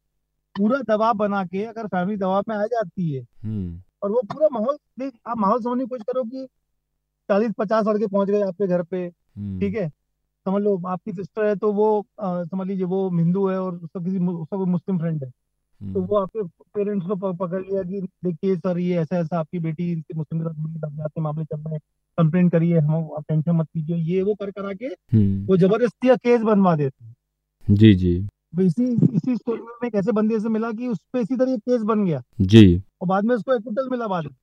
[0.55, 3.21] पूरा दबाव बना के अगर फैमिली दबाव में आ जाती है
[4.03, 6.45] और वो पूरा माहौल देख आप माहौल समझने की कोशिश करो कि
[7.29, 9.89] चालीस पचास लड़के पहुँच गए आपके घर पे। हम्म, ठीक है?
[10.45, 14.17] समझ लो आपकी सिस्टर है तो वो समझ लीजिए वो हिंदू है और उसका किसी
[14.17, 18.55] उसका कोई मुस्लिम फ्रेंड है। तो हम्म, वो आपके पेरेंट्स को पकड़ लिया कि देखिए
[18.57, 21.79] सर ये ऐसा ऐसा आपकी बेटी इनके मुस्लिम के साथ मामले चल रहे हैं
[22.17, 26.15] कंप्लेंट करिए हम आप टेंशन मत कीजिए। ये वो कर करा के हम्म, वो ज़बरदस्ती
[26.17, 27.15] केस बनवा देते हैं।
[27.71, 28.15] जी जी।
[28.61, 31.81] इसी इसी स्टोरी में एक ऐसे बंदे से मिला कि उस पे इसी तरह केस
[31.81, 34.35] बन गया। जी। और बाद में उसको एक्विटल मिला बाद में।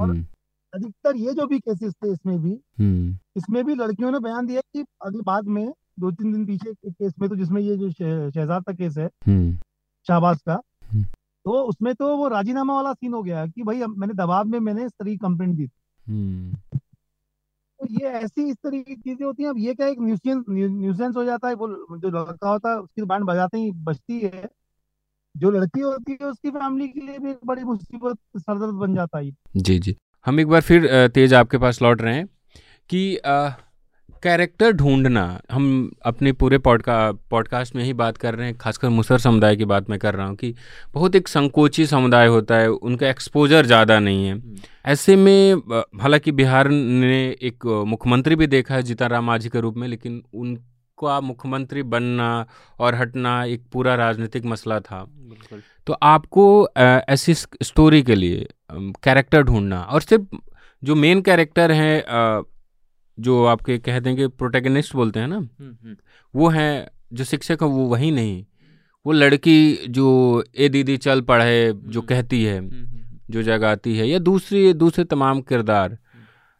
[0.00, 0.26] और हम्म।
[0.74, 4.60] अधिकतर ये जो भी केसेस थे इसमें भी हम्म। इसमें भी लड़कियों ने बयान दिया
[4.60, 7.90] कि अगले बाद में दो तीन दिन पीछे एक केस में तो जिसमें ये जो
[7.90, 9.56] शहजाद का केस है हम्म।
[10.08, 10.60] शाहबाज का।
[11.44, 14.86] तो उसमें तो वो राजीनामा वाला सीन हो गया कि भाई मैंने दबाव में मैंने
[14.86, 15.68] इस तरह कंप्लेंट दी
[16.08, 16.56] हम्म।
[17.80, 21.16] तो ये ऐसी इस तरीके की चीज़ें होती हैं। अब ये क्या एक न्यूसेंस न्यूसेंस
[21.16, 21.54] हो जाता है?
[21.54, 24.48] वो जो लड़का होता है, उसकी बैंड बजाते ही बचती है।
[25.34, 29.18] जो लड़की होती है, उसकी फैमिली के लिए भी एक बड़ी मुसीबत, सरदर्द बन जाता
[29.18, 32.26] है जी जी। हम एक बार फिर तेज आपके पास लौट रहे हैं
[32.88, 33.16] कि
[34.26, 35.66] कैरेक्टर ढूंढना हम
[36.02, 36.96] अपने पूरे पॉडका
[37.30, 40.26] पॉडकास्ट में ही बात कर रहे हैं खासकर मुसर समुदाय की बात मैं कर रहा
[40.26, 40.54] हूँ कि
[40.94, 44.40] बहुत एक संकोची समुदाय होता है उनका एक्सपोजर ज़्यादा नहीं है।
[44.86, 45.54] ऐसे में
[46.02, 50.22] हालाँकि बिहार ने एक मुख्यमंत्री भी देखा है जीतन राम मांझी के रूप में लेकिन
[50.34, 52.46] उनका मुख्यमंत्री बनना
[52.78, 55.04] और हटना एक पूरा राजनीतिक मसला था।
[55.86, 60.36] तो आपको ऐसी स्टोरी के लिए कैरेक्टर ढूंढना और सिर्फ़
[60.82, 62.42] जो मेन कैरेक्टर हैं
[63.18, 65.96] जो आपके कह देंगे प्रोटेगनिस्ट बोलते हैं ना हम्म हम्म।
[66.34, 68.44] वो हैं जो शिक्षक है वो वही नहीं।
[69.06, 72.60] वो लड़की जो ए दीदी चल पढ़े जो हम्म। कहती है
[73.30, 75.96] जो जगाती है या दूसरी दूसरे तमाम किरदार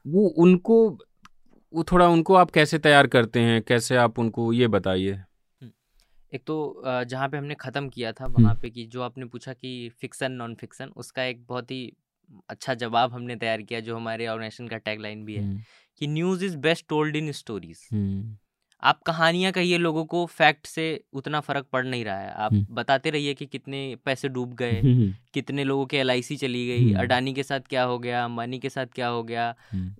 [0.04, 0.76] वो उनको
[1.72, 3.62] वो थोड़ा उनको आप कैसे तैयार करते हैं?
[3.62, 5.20] कैसे आप उनको ये बताइए?
[6.32, 9.90] एक तो जहाँ पे हमने ख़त्म किया था। वहाँ पे कि जो आपने पूछा कि
[10.00, 11.80] फिक्सन नॉन फिक्सन उसका एक बहुत ही
[12.48, 15.64] अच्छा जवाब हमने तैयार किया जो हमारे ऑर्गेनाइजेशन का टैगलाइन भी है।
[15.98, 18.36] कि news is best told in stories hmm,
[18.82, 22.66] आप कहानियाँ कहिए लोगों को फैक्ट से उतना फ़र्क पड़ नहीं रहा है। आप हम्म।
[22.70, 27.02] बताते रहिए कि कितने पैसे डूब गए हम्म, कितने लोगों के एलआईसी चली गई हम्म।
[27.02, 29.94] अडानी के साथ क्या हो गया अंबानी के साथ क्या हो गया। हम्म,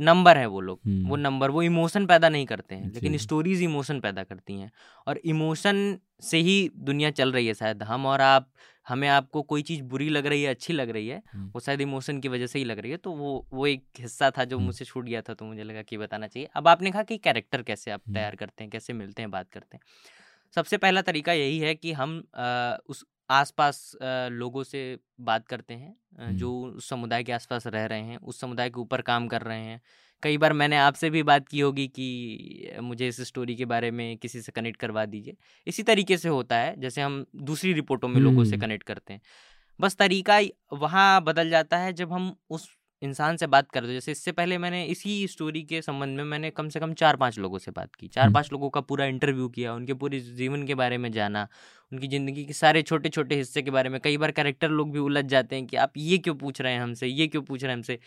[0.00, 3.62] नंबर है वो लोग। हम्म। वो नंबर वो इमोशन पैदा नहीं करते हैं लेकिन स्टोरीज
[3.62, 4.70] इमोशन पैदा करती हैं।
[5.06, 8.48] और इमोशन से ही दुनिया चल रही है शायद। हम और आप
[8.86, 11.22] हमें आपको कोई चीज़ बुरी लग रही है अच्छी लग रही है।
[11.54, 14.30] वो शायद इमोशन की वजह से ही लग रही है तो वो वो एक हिस्सा
[14.30, 17.02] था जो। मुझसे छूट गया था तो मुझे लगा कि बताना चाहिए अब आपने कहा
[17.02, 19.82] कि कैरेक्टर कैसे आप। तैयार करते हैं कैसे मिलते हैं बात करते हैं
[20.56, 22.18] सबसे पहला तरीका यही है कि हम
[22.88, 24.80] उस आसपास लोगों से
[25.22, 29.02] बात करते हैं। जो उस समुदाय के आसपास रह रहे हैं उस समुदाय के ऊपर
[29.02, 29.80] काम कर रहे हैं
[30.24, 34.16] कई बार मैंने आपसे भी बात की होगी कि मुझे इस स्टोरी के बारे में
[34.16, 38.20] किसी से कनेक्ट करवा दीजिए। इसी तरीके से होता है जैसे हम दूसरी रिपोर्टों में
[38.20, 39.20] लोगों से। कनेक्ट करते हैं।
[39.80, 40.40] बस तरीका
[40.72, 42.68] वहाँ बदल जाता है जब हम उस
[43.02, 46.50] इंसान से बात करते हैं। जैसे इससे पहले मैंने इसी स्टोरी के संबंध में मैंने
[46.50, 49.48] कम से कम चार पाँच लोगों से बात की। चार। पाँच लोगों का पूरा इंटरव्यू
[49.48, 51.46] किया उनके पूरे जीवन के बारे में जाना
[51.92, 54.98] उनकी ज़िंदगी के सारे छोटे छोटे हिस्से के बारे में। कई बार कैरेक्टर लोग भी
[54.98, 57.06] उलझ जाते हैं कि आप ये क्यों पूछ रहे हैं हमसे?
[57.06, 57.98] ये क्यों पूछ रहे हैं हमसे?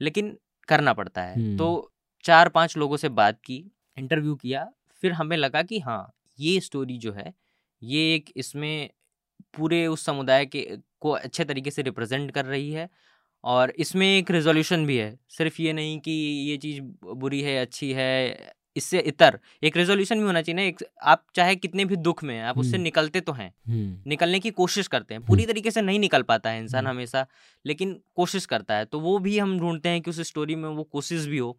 [0.00, 0.36] लेकिन
[0.68, 1.92] करना पड़ता है। तो
[2.24, 3.56] चार पाँच लोगों से बात की
[3.96, 4.66] इंटरव्यू किया
[5.02, 6.02] फिर हमें लगा कि हाँ
[6.38, 7.32] ये स्टोरी जो है
[7.82, 8.90] ये एक इसमें
[9.54, 10.62] पूरे उस समुदाय के
[11.00, 12.88] को अच्छे तरीके से रिप्रेजेंट कर रही है
[13.44, 16.10] और इसमें एक रेजोल्यूशन भी है सिर्फ़ ये नहीं कि
[16.50, 16.80] ये चीज़
[17.16, 21.54] बुरी है अच्छी है इससे इतर एक रेजोल्यूशन भी होना चाहिए ना एक आप चाहे
[21.56, 24.86] कितने भी दुख में हैं आप उससे हम्म। निकलते तो हैं। हम्म, निकलने की कोशिश
[24.88, 27.26] करते हैं। पूरी तरीके से नहीं निकल पाता है इंसान हम्म। हमेशा
[27.64, 30.82] लेकिन कोशिश करता है। तो वो भी हम ढूंढते हैं कि उस स्टोरी में वो
[30.92, 31.56] कोशिश भी हो।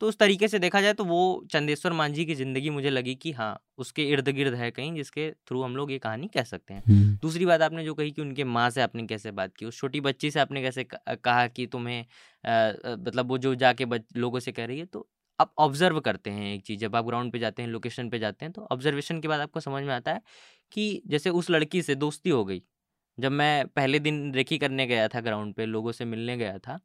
[0.00, 1.20] तो उस तरीके से देखा जाए तो वो
[1.52, 5.62] चंदेश्वर मांझी की ज़िंदगी मुझे लगी कि हाँ उसके इर्द गिर्द है कहीं जिसके थ्रू
[5.62, 8.44] हम लोग ये कहानी कह सकते हैं। हम्म, दूसरी बात आपने जो कही कि उनके
[8.46, 12.00] माँ से आपने कैसे बात की उस छोटी बच्ची से आपने कैसे कहा कि तुम्हें
[12.44, 15.06] मतलब वो जो जाके लोगों से कह रही है तो
[15.40, 18.44] आप ऑब्ज़र्व करते हैं एक चीज़ जब आप ग्राउंड पे जाते हैं लोकेशन पे जाते
[18.44, 20.20] हैं तो ऑब्जर्वेशन के बाद आपको समझ में आता है
[20.72, 22.62] कि जैसे उस लड़की से दोस्ती हो गई।
[23.18, 26.78] जब मैं पहले दिन रेखी करने गया था ग्राउंड पे लोगों से मिलने गया था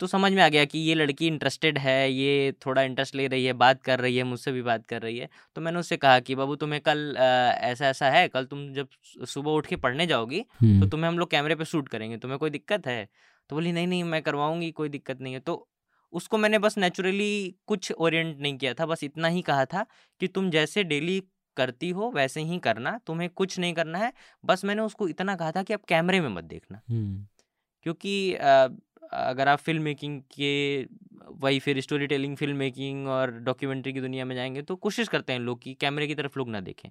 [0.00, 3.44] तो समझ में आ गया कि ये लड़की इंटरेस्टेड है ये थोड़ा इंटरेस्ट ले रही
[3.44, 6.18] है बात कर रही है मुझसे भी बात कर रही है। तो मैंने उससे कहा
[6.20, 8.88] कि बाबू तुम्हें कल ऐसा ऐसा है कल तुम जब
[9.26, 10.40] सुबह उठ के पढ़ने जाओगी
[10.80, 13.08] तो तुम्हें हम लोग कैमरे पे शूट करेंगे तुम्हें कोई दिक्कत है?
[13.50, 15.68] तो बोली नहीं नहीं मैं करवाऊँगी कोई दिक्कत नहीं है। तो
[16.16, 17.30] उसको मैंने बस नेचुरली
[17.66, 19.86] कुछ ओरिएंट नहीं किया था बस इतना ही कहा था
[20.20, 21.22] कि तुम जैसे डेली
[21.56, 24.12] करती हो वैसे ही करना तुम्हें कुछ नहीं करना है
[24.44, 26.80] बस मैंने उसको इतना कहा था कि आप कैमरे में मत देखना।
[27.86, 28.68] क्योंकि अ,
[29.12, 30.50] अगर आप फ़िल्म मेकिंग के
[31.40, 35.32] वही फिर स्टोरी टेलिंग फ़िल्म मेकिंग और डॉक्यूमेंट्री की दुनिया में जाएँगे तो कोशिश करते
[35.32, 36.88] हैं लोग कि कैमरे की तरफ़ लोग ना देखें।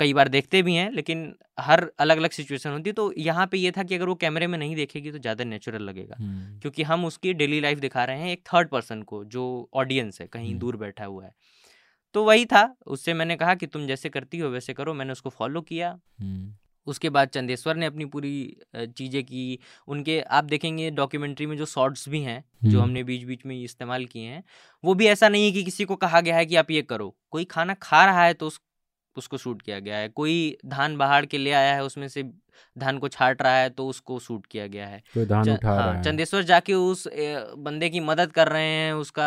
[0.00, 3.58] कई बार देखते भी हैं लेकिन हर अलग अलग सिचुएशन होती है तो यहाँ पे
[3.58, 6.16] ये था कि अगर वो कैमरे में नहीं देखेगी तो ज़्यादा नेचुरल लगेगा।
[6.60, 10.26] क्योंकि हम उसकी डेली लाइफ दिखा रहे हैं एक थर्ड पर्सन को जो ऑडियंस है
[10.28, 11.34] कहीं। दूर बैठा हुआ है।
[12.14, 15.30] तो वही था उससे मैंने कहा कि तुम जैसे करती हो वैसे करो मैंने उसको
[15.30, 15.98] फॉलो किया।
[16.86, 22.08] उसके बाद चंदेश्वर ने अपनी पूरी चीज़ें की। उनके आप देखेंगे डॉक्यूमेंट्री में जो शॉर्ट्स
[22.08, 24.42] भी हैं जो। हमने बीच बीच में इस्तेमाल किए हैं
[24.84, 27.14] वो भी ऐसा नहीं है कि किसी को कहा गया है कि आप ये करो।
[27.30, 28.60] कोई खाना खा रहा है तो उस
[29.18, 32.22] उसको शूट किया गया है। कोई धान बहाड़ के ले आया है उसमें से
[32.76, 35.68] धान को छाट रहा है तो उसको शूट किया गया है। कोई धान च- उठा
[35.68, 37.06] हाँ, रहा है चंदेश्वर जाके उस
[37.58, 39.26] बंदे की मदद कर रहे हैं उसका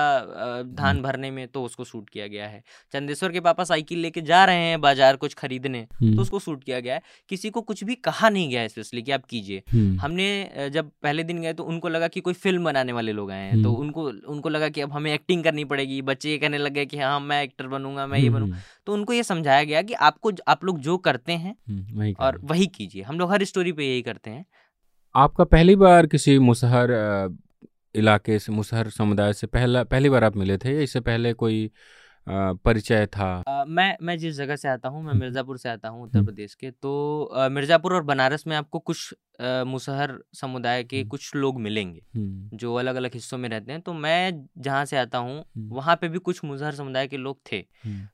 [0.64, 2.62] धान हम्म। भरने में तो उसको शूट किया गया है।
[2.94, 6.64] चंदेश्वर के पापा साइकिल लेके जा रहे हैं बाज़ार कुछ खरीदने तो हम्म, उसको शूट
[6.64, 9.62] किया गया है। किसी को कुछ भी कहा नहीं गया है स्पेशली कि आप कीजिए।
[9.72, 13.32] हम्म, हमने जब पहले दिन गए तो उनको लगा कि कोई फ़िल्म बनाने वाले लोग
[13.32, 16.58] आए हैं तो। उनको उनको लगा कि अब हमें एक्टिंग करनी पड़ेगी बच्चे ये कहने
[16.58, 18.58] लग गए कि हाँ मैं एक्टर बनूँगा मैं ये बनूँगा
[18.90, 22.40] तो उनको ये समझाया गया कि आपको आप लोग जो करते हैं हम्म, वही और।
[22.44, 24.46] वही कीजिए हम लोग हर स्टोरी पे यही करते हैं
[25.16, 26.92] आपका पहली बार किसी मुसहर
[27.96, 31.60] इलाके से मुसहर समुदाय से पहला पहली बार आप मिले थे या इससे पहले कोई
[32.30, 35.90] परिचय था अ, मैं मैं जिस जगह से आता हूँ मैं हम्म। मिर्ज़ापुर से आता
[35.90, 39.14] हूँ उत्तर हम्म। प्रदेश के तो मिर्ज़ापुर और बनारस में आपको कुछ
[39.68, 42.02] मुसहर समुदाय के हम्म। कुछ लोग मिलेंगे
[42.58, 46.08] जो अलग अलग हिस्सों में रहते हैं तो मैं जहाँ से आता हूँ वहाँ पे
[46.08, 47.64] भी कुछ मुसहर समुदाय के लोग थे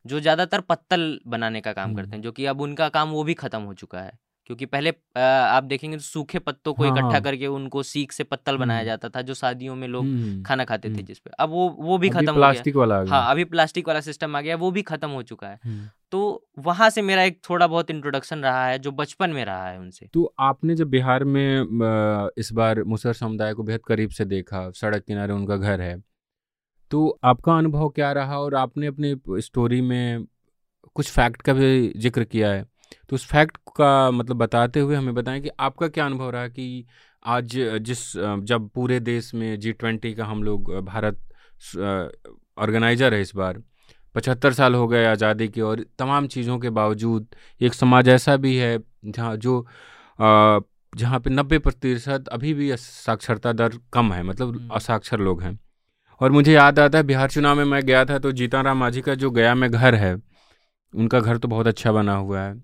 [0.08, 3.34] जो ज़्यादातर पत्तल बनाने का काम करते। हैं जो कि अब उनका काम वो भी
[3.34, 4.12] ख़त्म हो चुका है
[4.46, 8.24] क्योंकि पहले आप देखेंगे तो सूखे पत्तों को हाँ, इकट्ठा हाँ। करके उनको सीख से
[8.24, 11.32] पत्तल बनाया हम्म। जाता था जो शादियों में लोग हम्म, खाना खाते थे हम्म। जिसपे
[11.40, 14.42] अब वो वो भी खत्म हो गया प्लास्टिक वाला हाँ अभी प्लास्टिक वाला सिस्टम आ
[14.42, 15.60] गया वो भी खत्म हो चुका है।
[16.12, 19.80] तो वहाँ से मेरा एक थोड़ा बहुत इंट्रोडक्शन रहा है जो बचपन में रहा है
[19.80, 24.70] उनसे तो आपने जब बिहार में इस बार मुसहर समुदाय को बेहद करीब से देखा
[24.72, 25.98] सड़क किनारे उनका घर है
[26.92, 30.26] तो आपका अनुभव क्या रहा और आपने अपनी स्टोरी में
[30.96, 32.66] कुछ फैक्ट का भी ज़िक्र किया है
[33.10, 36.86] तो उस फैक्ट का मतलब बताते हुए हमें बताएँ कि आपका क्या अनुभव रहा कि
[37.26, 41.20] आज जिस जब पूरे देश में जी ट्वेंटी का हम लोग भारत
[42.58, 43.62] ऑर्गेनाइजर है इस बार
[44.16, 47.28] पचहत्तर साल हो गए आज़ादी के और तमाम चीज़ों के बावजूद
[47.62, 49.66] एक समाज ऐसा भी है जहाँ जो
[50.20, 55.60] जहाँ पे नब्बे प्रतिशत अभी भी साक्षरता दर कम है मतलब। असाक्षर लोग हैं
[56.22, 59.02] और मुझे याद आता है बिहार चुनाव में मैं गया था तो जीतन राम मांझी
[59.02, 60.16] का जो गया में घर है
[60.96, 62.56] उनका घर तो बहुत अच्छा बना हुआ है।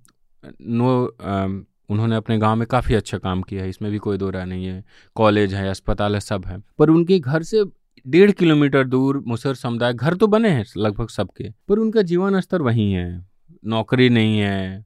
[0.61, 4.29] नो अम, उन्होंने अपने गाँव में काफ़ी अच्छा काम किया है। इसमें भी कोई दो
[4.29, 4.83] राय नहीं है।
[5.15, 7.63] कॉलेज है अस्पताल है सब है। पर उनके घर से
[8.05, 12.61] डेढ़ किलोमीटर दूर मुसर समुदाय घर तो बने हैं लगभग सबके। पर उनका जीवन स्तर
[12.61, 13.07] वही है।
[13.65, 14.85] नौकरी नहीं है।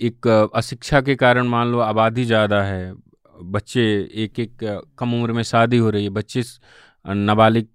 [0.00, 2.92] एक अशिक्षा के कारण मान लो आबादी ज़्यादा है।
[3.42, 3.82] बच्चे
[4.14, 6.42] एक एक कम उम्र में शादी हो रही है। बच्चे
[7.04, 7.66] नाबालिग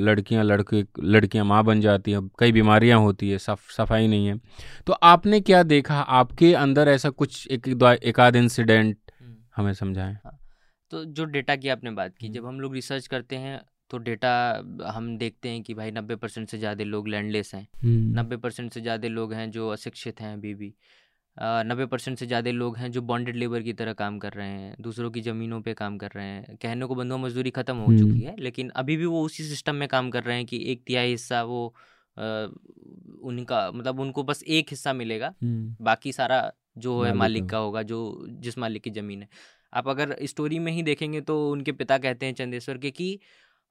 [0.00, 4.38] लड़कियाँ लड़के लड़कियाँ माँ बन जाती हैं कई बीमारियाँ होती है सफ सफ़ाई नहीं है।
[4.86, 6.00] तो आपने क्या देखा?
[6.00, 7.68] आपके अंदर ऐसा कुछ एक
[8.02, 8.96] एक आध इंसिडेंट
[9.56, 10.16] हमें समझाएँ।
[10.92, 13.60] तो जो डेटा की आपने बात की हम्म। जब हम लोग रिसर्च करते हैं
[13.90, 14.30] तो डेटा
[14.86, 18.72] हम देखते हैं कि भाई नब्बे परसेंट से ज़्यादा लोग लैंडलेस हैं। हम्म, नब्बे परसेंट
[18.72, 20.72] से ज़्यादा लोग हैं जो अशिक्षित हैं अभी भी।
[21.36, 24.74] नब्बे परसेंट से ज़्यादा लोग हैं जो बॉन्डेड लेबर की तरह काम कर रहे हैं
[24.80, 28.20] दूसरों की ज़मीनों पे काम कर रहे हैं कहने को बंधुआ मजदूरी ख़त्म हो चुकी।
[28.20, 31.10] है लेकिन अभी भी वो उसी सिस्टम में काम कर रहे हैं कि एक तिहाई
[31.10, 31.66] हिस्सा वो
[32.16, 36.40] उनका मतलब उनको बस एक हिस्सा मिलेगा बाकी सारा
[36.78, 37.98] जो है मालिक। का होगा जो
[38.40, 39.28] जिस मालिक की ज़मीन है
[39.72, 43.18] आप अगर स्टोरी में ही देखेंगे तो उनके पिता कहते हैं चंदेश्वर के कि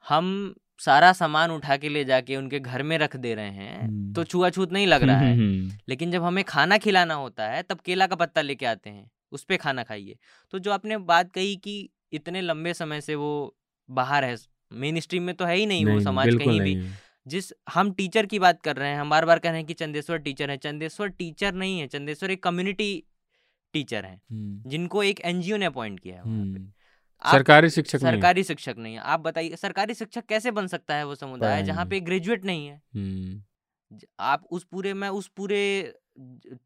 [0.06, 4.14] हम सारा सामान उठा के ले जाके उनके घर में रख दे रहे हैं हम्म।
[4.14, 7.80] तो छुआछूत नहीं लग रहा है हम्म, लेकिन जब हमें खाना खिलाना होता है तब
[7.80, 10.18] केला का पत्ता लेके आते हैं उस पर खाना खाइए
[10.54, 11.78] तो जो आपने बात कही कि
[12.14, 13.32] इतने लंबे समय से वो
[13.90, 14.36] बाहर है
[14.74, 16.76] मेन स्ट्रीम में तो है ही नहीं, नहीं वो समाज कहीं भी।
[17.28, 19.74] जिस हम टीचर की बात कर रहे हैं हम बार बार कह रहे हैं कि
[19.74, 23.04] चंदेश्वर टीचर है चंदेश्वर टीचर नहीं है चंदेश्वर एक कम्युनिटी
[23.74, 26.72] टीचर है हम्म, जिनको एक एनजीओ ने अपॉइंट किया है वहाँ पे हम्म।
[27.32, 31.16] सरकारी शिक्षक सरकारी शिक्षक नहीं है। आप बताइए सरकारी शिक्षक कैसे बन सकता है वो
[31.16, 32.82] समुदाय जहाँ पे ग्रेजुएट नहीं है?
[32.96, 35.60] हम्म, आप उस पूरे मैं उस पूरे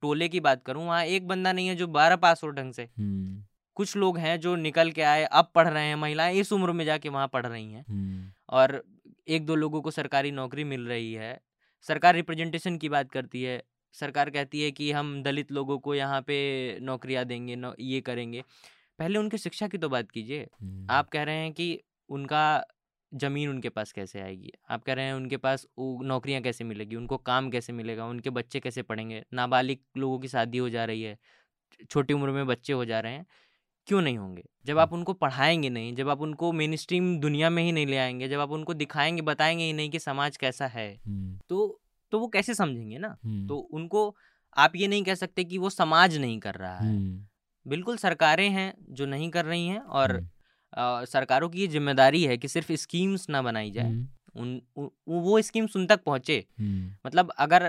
[0.02, 2.84] टोले की बात करूँ वहाँ एक बंदा नहीं है जो बारह पास हो ढंग से।
[2.84, 3.44] हम्म,
[3.78, 6.86] कुछ लोग हैं जो निकल के आए अब पढ़ रहे हैं महिलाएँ इस उम्र में
[6.86, 8.84] जाके वहाँ पढ़ रही हैं। हम्म, और
[9.28, 11.40] एक दो लोगों को सरकारी नौकरी मिल रही है।
[11.88, 13.62] सरकार रिप्रेजेंटेशन की बात करती है।
[13.96, 16.38] सरकार कहती है कि हम दलित लोगों को यहाँ पे
[16.82, 18.44] नौकरियाँ देंगे नौ, ये करेंगे।
[19.00, 20.48] पहले उनकी शिक्षा की तो बात कीजिए।
[20.90, 21.68] आप कह रहे हैं कि
[22.10, 22.42] उनका
[23.12, 24.52] ज़मीन उनके पास कैसे आएगी?
[24.70, 26.96] आप कह रहे हैं उनके पास नौकरियाँ कैसे मिलेगी?
[26.96, 28.06] उनको काम कैसे मिलेगा?
[28.06, 29.24] उनके बच्चे कैसे पढ़ेंगे?
[29.34, 31.18] नाबालिग लोगों की शादी हो जा रही है
[31.86, 33.26] छोटी उम्र में बच्चे हो जा रहे हैं
[33.88, 34.44] क्यों नहीं होंगे?
[34.66, 37.98] जब आप उनको पढ़ाएँगे नहीं जब आप उनको मेन स्ट्रीम दुनिया में ही नहीं ले
[37.98, 40.90] आएँगे जब आप उनको दिखाएँगे बताएँगे ही नहीं कि समाज कैसा है
[41.50, 41.82] तो
[42.12, 43.18] तो वो कैसे समझेंगे ना?
[43.48, 44.16] तो उनको
[44.58, 47.02] आप ये नहीं कह सकते कि वो समाज नहीं कर रहा है।
[47.68, 50.12] बिल्कुल सरकारें हैं जो नहीं कर रही हैं और
[50.74, 53.92] अ, सरकारों की ये ज़िम्मेदारी है कि सिर्फ़ स्कीम्स ना बनाई जाए।
[54.36, 56.44] उन, उ, वो स्कीम्स उन तक पहुँचे।
[57.06, 57.64] मतलब अगर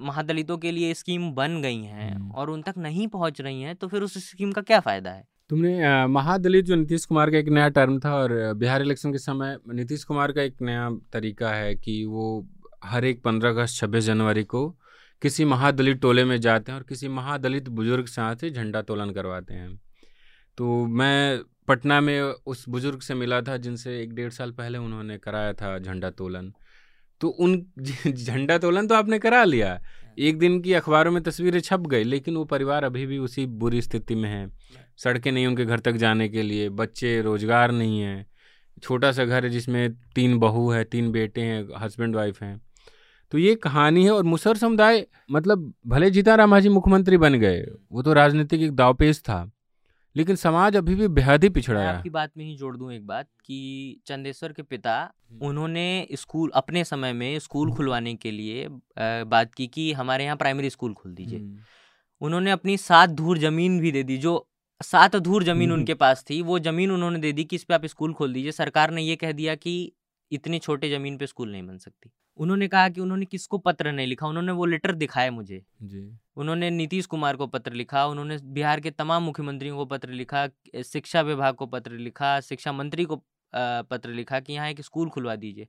[0.00, 3.88] महादलितों के लिए स्कीम बन गई हैं। और उन तक नहीं पहुँच रही हैं तो
[3.88, 5.24] फिर उस स्कीम का क्या फ़ायदा है?
[5.50, 9.56] तुमने महादलित जो नीतीश कुमार का एक नया टर्म था और बिहार इलेक्शन के समय
[9.72, 12.24] नीतीश कुमार का एक नया तरीका है कि वो
[12.84, 14.66] हर एक पंद्रह अगस्त छब्बीस जनवरी को
[15.22, 19.54] किसी महादलित टोले में जाते हैं और किसी महादलित बुज़ुर्ग साथ ही झंडा तोलन करवाते
[19.54, 19.80] हैं।
[20.58, 25.18] तो मैं पटना में उस बुज़ुर्ग से मिला था जिनसे एक डेढ़ साल पहले उन्होंने
[25.18, 26.52] कराया था झंडा तोलन।
[27.20, 27.66] तो उन
[28.06, 29.82] झंडा तोलन तो आपने करा लिया।
[30.18, 33.82] एक दिन की अखबारों में तस्वीरें छप गई, लेकिन वो परिवार अभी भी उसी बुरी
[33.82, 34.50] स्थिति में है।
[34.96, 38.26] सड़कें नहीं उनके घर तक जाने के लिए, बच्चे, रोज़गार नहीं है।
[38.82, 42.65] छोटा सा घर है जिसमें तीन बहू है, तीन बेटे हैं, हस्बैंड वाइफ हैं।
[43.32, 47.60] तो ये कहानी है और मुसहर समुदाय मतलब भले जीताराम मांझी मुख्यमंत्री बन गए
[47.92, 49.50] वो तो राजनीतिक एक दावपेच था
[50.16, 53.06] लेकिन समाज अभी भी बेहद ही पिछड़ा है आपकी बात में ही जोड़ दूँ एक
[53.06, 54.94] बात कि चंदेश्वर के पिता
[55.30, 58.66] हम्म। उन्होंने स्कूल अपने समय में स्कूल खुलवाने के लिए
[59.26, 61.56] बात की कि हमारे यहाँ प्राइमरी स्कूल खोल दीजिए। हम्म,
[62.22, 64.46] उन्होंने अपनी सात धूर ज़मीन भी दे दी जो
[64.80, 67.74] सात धूर ज़मीन हम्म। उनके पास थी वो ज़मीन उन्होंने दे दी कि इस पे
[67.74, 69.92] आप स्कूल खोल दीजिए। सरकार ने ये कह दिया कि
[70.32, 74.06] इतनी छोटे ज़मीन पे स्कूल नहीं बन सकती। उन्होंने कहा कि उन्होंने किसको पत्र नहीं
[74.06, 78.80] लिखा उन्होंने वो लेटर दिखाया मुझे। जी। उन्होंने नीतीश कुमार को पत्र लिखा उन्होंने बिहार
[78.80, 80.46] के तमाम मुख्यमंत्रियों को पत्र लिखा
[80.84, 85.34] शिक्षा विभाग को पत्र लिखा शिक्षा मंत्री को पत्र लिखा कि यहाँ एक स्कूल खुलवा
[85.36, 85.66] दीजिए।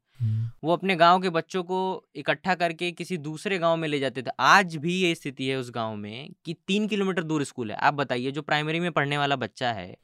[0.64, 1.80] वो अपने गाँव के बच्चों को
[2.16, 5.70] इकट्ठा करके किसी दूसरे गाँव में ले जाते थे। आज भी ये स्थिति है उस
[5.72, 9.36] गाँव में कि तीन किलोमीटर दूर स्कूल है। आप बताइए जो प्राइमरी में पढ़ने वाला
[9.38, 9.96] बच्चा है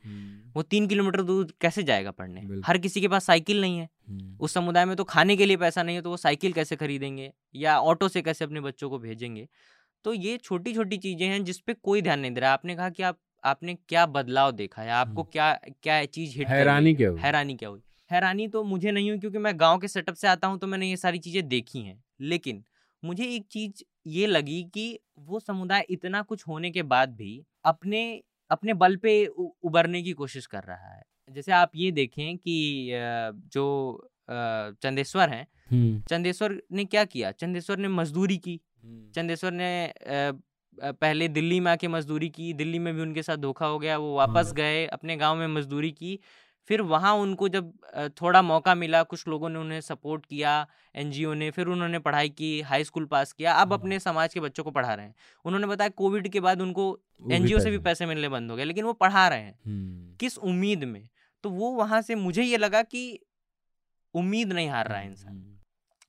[0.56, 2.62] वो तीन किलोमीटर दूर कैसे जाएगा पढ़ने?
[2.66, 3.90] हर किसी के पास साइकिल नहीं है।
[4.40, 7.32] उस समुदाय में तो खाने के लिए पैसा नहीं है तो वो साइकिल कैसे खरीदेंगे
[7.56, 9.48] या ऑटो से कैसे अपने बच्चों को भेजेंगे?
[10.06, 13.04] तो ये छोटी छोटी चीज़ें हैं जिसपे कोई ध्यान नहीं दे रहा। आपने कहा कि
[13.04, 14.90] आप आपने क्या बदलाव देखा है?
[14.92, 15.54] आपको हम्म। क्या
[15.84, 17.22] क्या चीज़ हिट हैरानी क्या हुई?
[17.22, 17.82] हैरानी क्या हुई?
[18.12, 20.90] हैरानी तो मुझे नहीं हुई क्योंकि मैं गाँव के सेटअप से आता हूँ तो मैंने
[20.90, 22.64] ये सारी चीज़ें देखी हैं। लेकिन
[23.04, 28.04] मुझे एक चीज़ ये लगी कि वो समुदाय इतना कुछ होने के बाद भी अपने
[28.52, 32.90] अपने बल पे उबरने की कोशिश कर रहा है। जैसे आप ये देखें कि
[33.54, 33.66] जो
[34.30, 37.32] चंदेश्वर हैं हम्म, चंदेश्वर ने क्या किया?
[37.32, 38.60] चंदेश्वर ने मजदूरी की।
[39.16, 39.70] चंदेश्वर ने
[40.84, 44.16] पहले दिल्ली में आके मजदूरी की दिल्ली में भी उनके साथ धोखा हो गया वो
[44.16, 46.20] वापस हाँ। गए अपने गाँव में मजदूरी की।
[46.68, 47.74] फिर वहाँ उनको जब
[48.22, 52.62] थोड़ा मौका मिला कुछ लोगों ने उन्हें सपोर्ट किया एनजीओ ने फिर उन्होंने पढ़ाई की
[52.62, 55.68] हाई स्कूल पास किया अब हाँ। अपने समाज के बच्चों को पढ़ा रहे हैं। उन्होंने
[55.68, 57.00] बताया कोविड के बाद उनको
[57.32, 60.38] एनजीओ से भी पैसे- मिलने बंद हो गए लेकिन वो पढ़ा रहे हैं। हम्म, किस
[60.38, 61.10] उम्मीद में?
[61.44, 63.20] तो वो वहाँ से मुझे ये लगा कि
[64.14, 65.58] उम्मीद नहीं हार रहा है इंसान। हम्म,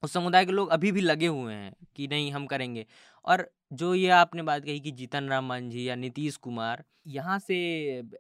[0.03, 2.87] उस समुदाय के लोग अभी भी लगे हुए हैं कि नहीं हम करेंगे।
[3.25, 7.57] और जो ये आपने बात कही कि जीतन राम मांझी या नीतीश कुमार यहाँ से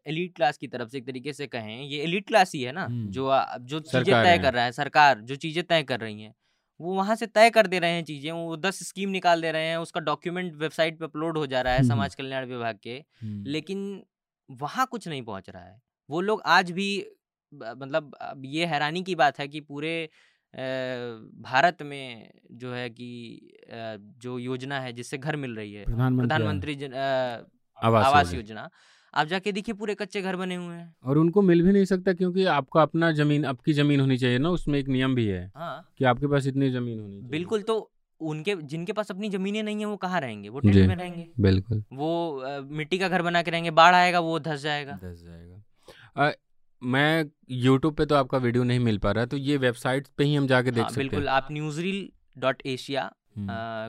[0.06, 2.84] एलीट क्लास की तरफ़ से एक तरीके से कहें ये एलीट क्लास ही है ना
[2.84, 3.30] हम्म। जो
[3.62, 6.32] जो चीज़ें तय कर रहा है सरकार जो चीज़ें तय कर रही है
[6.80, 9.66] वो वहाँ से तय कर दे रहे हैं चीज़ें वो दस स्कीम निकाल दे रहे
[9.66, 12.96] हैं उसका डॉक्यूमेंट वेबसाइट पे अपलोड हो जा रहा है हम्म, समाज कल्याण विभाग के
[13.22, 14.02] हम्म, लेकिन
[14.48, 15.80] वहाँ कुछ नहीं पहुँच रहा है।
[16.10, 16.88] वो लोग आज भी
[17.52, 19.92] मतलब ये हैरानी की बात है कि पूरे
[20.54, 23.08] भारत में जो है कि
[24.18, 26.74] जो योजना है जिससे घर मिल रही है प्रधानमंत्री
[27.78, 28.68] आवास आवास योजना।
[29.14, 32.12] आप जाके देखिए पूरे कच्चे घर बने हुए हैं। और उनको मिल भी नहीं सकता
[32.12, 35.88] क्योंकि आपका अपना ज़मीन आपकी ज़मीन होनी चाहिए ना उसमें एक नियम भी है हाँ।
[35.98, 37.78] कि आपके पास इतनी ज़मीन होनी चाहिए। बिल्कुल तो
[38.20, 40.48] उनके जिनके पास अपनी जमीनें नहीं है वो कहाँ रहेंगे?
[40.48, 44.38] वो। टेंट में रहेंगे। बिल्कुल। वो मिट्टी का घर बना के रहेंगे बाढ़ आएगा वो
[44.40, 46.32] धस जाएगा। धस जाएगा।
[46.84, 50.34] मैं यूट्यूब पे तो आपका वीडियो नहीं मिल पा रहा तो ये वेबसाइट पे ही
[50.34, 52.08] हम जाके देख हाँ सकते बिल्कुल आप news newsreel
[52.38, 53.10] dot Asia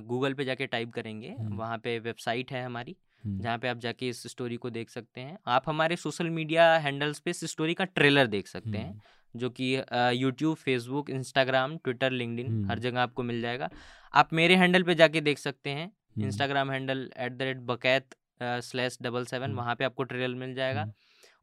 [0.08, 3.78] Google पे जाके टाइप करेंगे हम्म। वहाँ पे वेबसाइट है हमारी हम्म, जहाँ पे आप
[3.78, 7.74] जाके इस स्टोरी को देख सकते हैं आप हमारे सोशल मीडिया हैंडल्स पे इस स्टोरी
[7.74, 9.00] का ट्रेलर देख सकते हैं हम्म,
[9.36, 9.74] जो कि
[10.22, 13.70] YouTube Facebook Instagram Twitter LinkedIn हर। जगह आपको मिल जाएगा
[14.14, 18.98] आप मेरे हैंडल पे जाके देख सकते हैं Instagram handle at the rate Bakait slash
[19.02, 19.54] double seven.
[19.54, 20.86] वहाँ पे आपको ट्रेलर मिल जाएगा।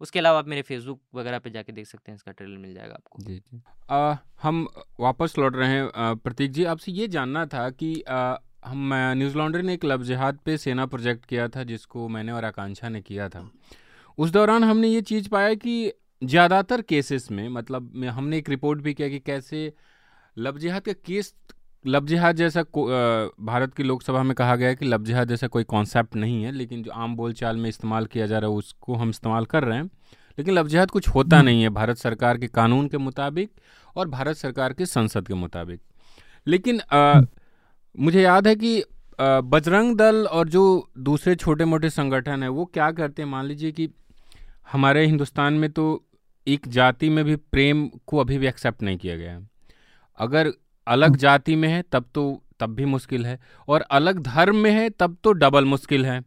[0.02, 2.94] उसके अलावा आप मेरे फेसबुक वगैरह पे जाके देख सकते हैं इसका ट्रेलर मिल जाएगा
[2.94, 4.66] आपको। जी जी। अ, हम
[5.00, 9.62] वापस लौट रहे हैं। प्रतीक जी आपसे ये जानना था कि अ, हम न्यूज़ लॉन्ड्री
[9.62, 13.28] ने एक लब जिहाद पे सेना प्रोजेक्ट किया था जिसको मैंने और आकांक्षा ने किया
[13.28, 13.48] था।
[14.18, 15.92] उस दौरान हमने ये चीज़ पाया कि
[16.22, 19.72] ज़्यादातर केसेस में मतलब हमने एक रिपोर्ट भी किया कि कैसे
[20.36, 21.34] लब जिहाद का केस
[21.84, 22.62] लब जिहाद जैसा
[23.40, 26.52] भारत की लोकसभा में कहा गया है कि लब जिहाद जैसा कोई कॉन्सेप्ट नहीं है
[26.52, 29.78] लेकिन जो आम बोलचाल में इस्तेमाल किया जा रहा है उसको हम इस्तेमाल कर रहे
[29.78, 29.84] हैं।
[30.38, 33.50] लेकिन लब जिहाद कुछ होता नहीं है भारत सरकार के कानून के मुताबिक
[33.96, 35.80] और भारत सरकार की संसद के मुताबिक।
[36.46, 37.20] लेकिन अ,
[37.98, 38.82] मुझे याद है कि
[39.20, 40.62] बजरंग दल और जो
[40.98, 43.28] दूसरे छोटे मोटे संगठन हैं वो क्या करते हैं?
[43.28, 43.88] मान लीजिए कि
[44.72, 46.04] हमारे हिंदुस्तान में तो
[46.46, 49.48] एक जाति में भी प्रेम को अभी भी एक्सेप्ट नहीं किया गया है।
[50.18, 50.52] अगर
[50.86, 54.88] अलग जाति में है तब तो तब भी मुश्किल है और अलग धर्म में है
[54.90, 56.20] तब तो डबल मुश्किल है।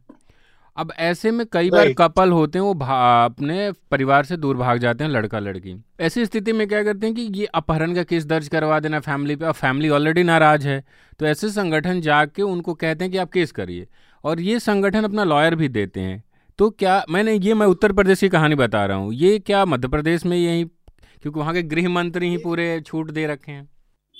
[0.76, 5.04] अब ऐसे में कई बार कपल होते हैं वो अपने परिवार से दूर भाग जाते
[5.04, 8.48] हैं लड़का लड़की। ऐसी स्थिति में क्या करते हैं कि ये अपहरण का केस दर्ज
[8.48, 10.82] करवा देना फैमिली पे और फैमिली ऑलरेडी नाराज़ है
[11.20, 13.86] तो ऐसे संगठन जाके उनको कहते हैं कि आप केस करिए
[14.24, 16.22] और ये संगठन अपना लॉयर भी देते हैं।
[16.58, 19.88] तो क्या मैंने ये मैं उत्तर प्रदेश की कहानी बता रहा हूँ ये क्या मध्य
[19.88, 23.68] प्रदेश में यही क्योंकि वहाँ के गृह मंत्री ही पूरे छूट दे रखे हैं।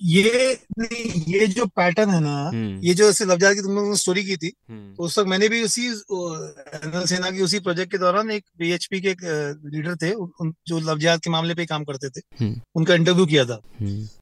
[0.00, 4.24] ये नहीं ये जो पैटर्न है ना हम्म, ये जो ऐसे लफ्जात की तुमने स्टोरी
[4.24, 5.88] की थी हम्म, तो उस वक्त मैंने भी उसी
[7.08, 9.20] सेना की उसी प्रोजेक्ट के दौरान एक बीएचपी के एक
[9.74, 13.44] लीडर थे उन, जो लफ्जात के मामले पे काम करते थे हम्म, उनका इंटरव्यू किया
[13.44, 13.60] था।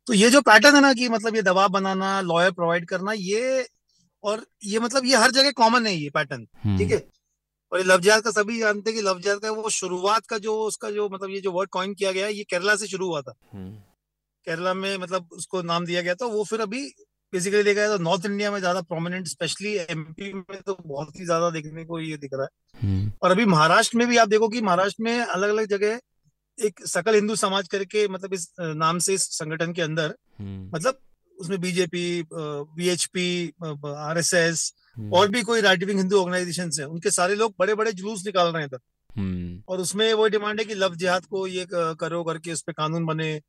[0.07, 3.66] तो ये जो पैटर्न है ना कि मतलब ये दबाव बनाना लॉयर प्रोवाइड करना ये
[4.25, 6.45] और ये मतलब ये हर जगह कॉमन है ये पैटर्न
[6.79, 7.03] ठीक है?
[7.72, 10.91] और ये लफ्जात का सभी जानते हैं कि लफ्जात का वो शुरुआत का जो उसका
[10.91, 13.35] जो मतलब ये जो वर्ड कॉइन किया गया है ये केरला से शुरू हुआ था।
[14.47, 16.82] केरला में मतलब उसको नाम दिया गया था वो फिर अभी
[17.32, 21.24] बेसिकली देखा जाए तो नॉर्थ इंडिया में ज़्यादा प्रोमिनेंट स्पेशली एमपी में तो बहुत ही
[21.24, 24.49] ज़्यादा देखने को ये दिख रहा है। हम्म, और अभी महाराष्ट्र में भी आप देखो
[24.49, 26.01] कि महाराष्ट्र में अलग अलग जगह
[26.59, 30.99] एक सकल हिंदू समाज करके मतलब इस नाम से इस संगठन के अंदर हम्म, मतलब
[31.38, 33.53] उसमें बीजेपी बीएचपी
[33.86, 34.72] आरएसएस
[35.12, 38.53] और भी कोई राइट विंग हिंदू ऑर्गेनाइजेशन है उनके सारे लोग बड़े बड़े जुलूस निकाल
[38.53, 38.78] रहे हैं इधर।
[39.11, 42.72] हम्म, और उसमें वो डिमांड है कि लव जिहाद को ये करो करके उस पर
[42.74, 43.40] कानून बने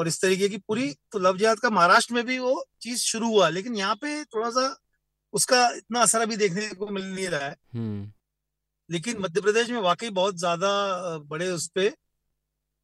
[0.00, 3.28] और इस तरीके की पूरी तो लव जिहाद का महाराष्ट्र में भी वो चीज़ शुरू
[3.28, 4.62] हुआ लेकिन यहाँ पे थोड़ा सा
[5.34, 8.10] उसका इतना असर अभी देखने को मिल नहीं रहा है। हम्म,
[8.90, 10.70] लेकिन मध्य प्रदेश में वाकई बहुत ज़्यादा
[11.30, 11.92] बड़े उस पे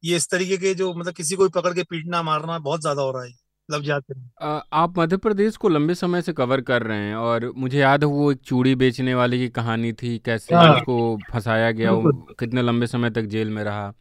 [0.03, 3.01] ये इस तरीके के जो मतलब किसी को भी पकड़ के पीटना मारना बहुत ज़्यादा
[3.01, 3.33] हो रहा है
[3.69, 4.45] लव जिहाद के
[4.77, 8.09] आप मध्य प्रदेश को लंबे समय से कवर कर रहे हैं और मुझे याद है
[8.09, 12.61] वो एक चूड़ी बेचने वाले की कहानी थी कैसे हाँ। उसको फंसाया गया वो कितने
[12.61, 13.93] लंबे समय तक जेल में रहा।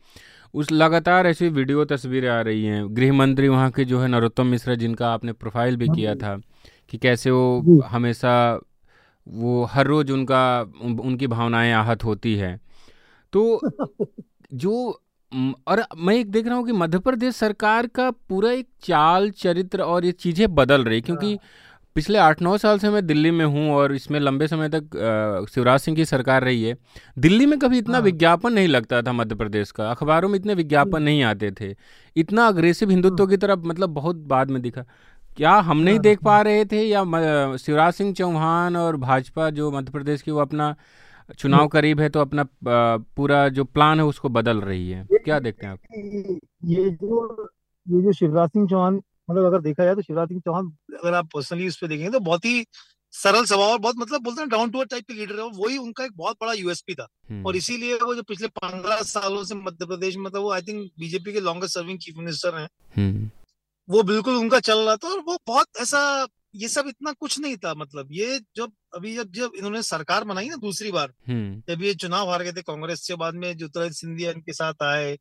[0.55, 4.47] उस लगातार ऐसी वीडियो तस्वीरें आ रही हैं। गृह मंत्री वहाँ के जो है नरोत्तम
[4.47, 6.41] मिश्रा जिनका आपने प्रोफ़ाइल भी किया था
[6.91, 8.61] कि कैसे वो हमेशा
[9.29, 12.61] वो हर रोज उनका उनकी भावनाएँ आहत होती है।
[13.33, 13.61] तो
[14.55, 15.01] जो
[15.67, 19.83] और मैं एक देख रहा हूँ कि मध्य प्रदेश सरकार का पूरा एक चाल चरित्र
[19.83, 21.39] और ये चीज़ें बदल रही क्योंकि
[21.97, 25.81] पिछले आठ नौ साल से मैं दिल्ली में हूँ और इसमें लंबे समय तक शिवराज
[25.81, 26.77] सिंह की सरकार रही है।
[27.19, 30.55] दिल्ली में कभी इतना हाँ। विज्ञापन नहीं लगता था मध्य प्रदेश का। अखबारों में इतने
[30.55, 31.75] विज्ञापन नहीं आते थे।
[32.17, 34.85] इतना अग्रेसिव हिंदुत्व की तरफ़ मतलब बहुत बाद में दिखा।
[35.37, 39.71] क्या हम नहीं हाँ, देख पा रहे थे या शिवराज सिंह चौहान और भाजपा जो
[39.71, 40.75] मध्य प्रदेश की वो अपना
[41.39, 45.67] चुनाव करीब है तो अपना पूरा जो प्लान है उसको बदल रही है। क्या देखते
[45.67, 45.79] हैं आप?
[46.65, 47.49] ये जो
[47.87, 51.29] ये जो शिवराज सिंह चौहान मतलब अगर देखा जाए तो शिवराज सिंह चौहान अगर आप
[51.35, 52.67] पर्सनली उस पर देखेंगे तो बहुत ही
[53.15, 55.77] सरल स्वभाव और बहुत मतलब बोलते हैं डाउन टू अर्थ टाइप के लीडर है वही
[55.79, 59.55] उनका एक बहुत बड़ा यूएसपी था। हम्म, और इसीलिए वो जो पिछले पंद्रह सालों से
[59.55, 63.31] मध्य प्रदेश में मतलब वो आई थिंक बीजेपी के लॉन्गेस्ट सर्विंग चीफ मिनिस्टर हैं। हम्म,
[63.89, 67.57] वो बिल्कुल उनका चल रहा था और वो बहुत ऐसा ये सब इतना कुछ नहीं
[67.57, 71.83] था मतलब। ये जब अभी जब जब इन्होंने सरकार बनाई ना दूसरी बार हम्म। जब
[71.83, 75.17] ये चुनाव हार गए थे कांग्रेस के बाद में ज्योतिरादित्य सिंधिया इनके साथ आए।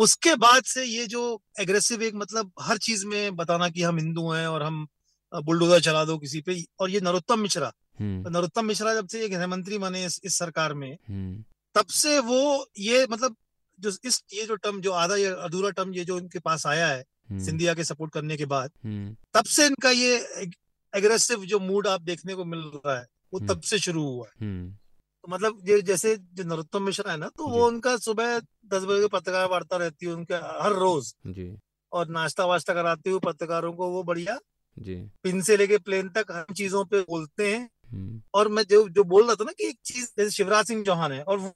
[0.00, 1.22] उसके बाद से ये जो
[1.60, 4.86] एग्रेसिव एक मतलब हर चीज़ में बताना कि हम हिंदू हैं और हम
[5.32, 9.28] बुलडोजर चला दो किसी पे और ये नरोत्तम मिश्रा हम्म। नरोत्तम मिश्रा जब से ये
[9.28, 11.44] गृह मंत्री बने इस, इस सरकार में हम्म।
[11.74, 13.36] तब से वो ये मतलब
[13.78, 16.88] जो इस ये जो टर्म जो आधा या अधूरा टर्म ये जो इनके पास आया
[16.88, 18.70] है हम्म। सिंधिया के सपोर्ट करने के बाद
[19.34, 20.16] तब से इनका ये
[20.92, 24.48] एग्रेसिव जो मूड आप देखने को मिल रहा है वो। तब से शुरू हुआ है।
[25.24, 29.08] तो मतलब ये जैसे जो नरोत्तम मिश्रा है ना तो वो उनका सुबह दस बजे
[29.08, 31.56] पत्रकार वार्ता रहती है उनके हर रोज। जी।
[31.92, 34.38] और नाश्ता वाश्ता कराते हुए पत्रकारों को वो बढ़िया
[34.76, 38.88] जी। पिन से लेके प्लेन तक हर चीज़ों पे बोलते हैं। हम्म। और मैं जो
[38.88, 41.52] जो बोल रहा था ना कि एक चीज़ जैसे शिवराज सिंह चौहान है और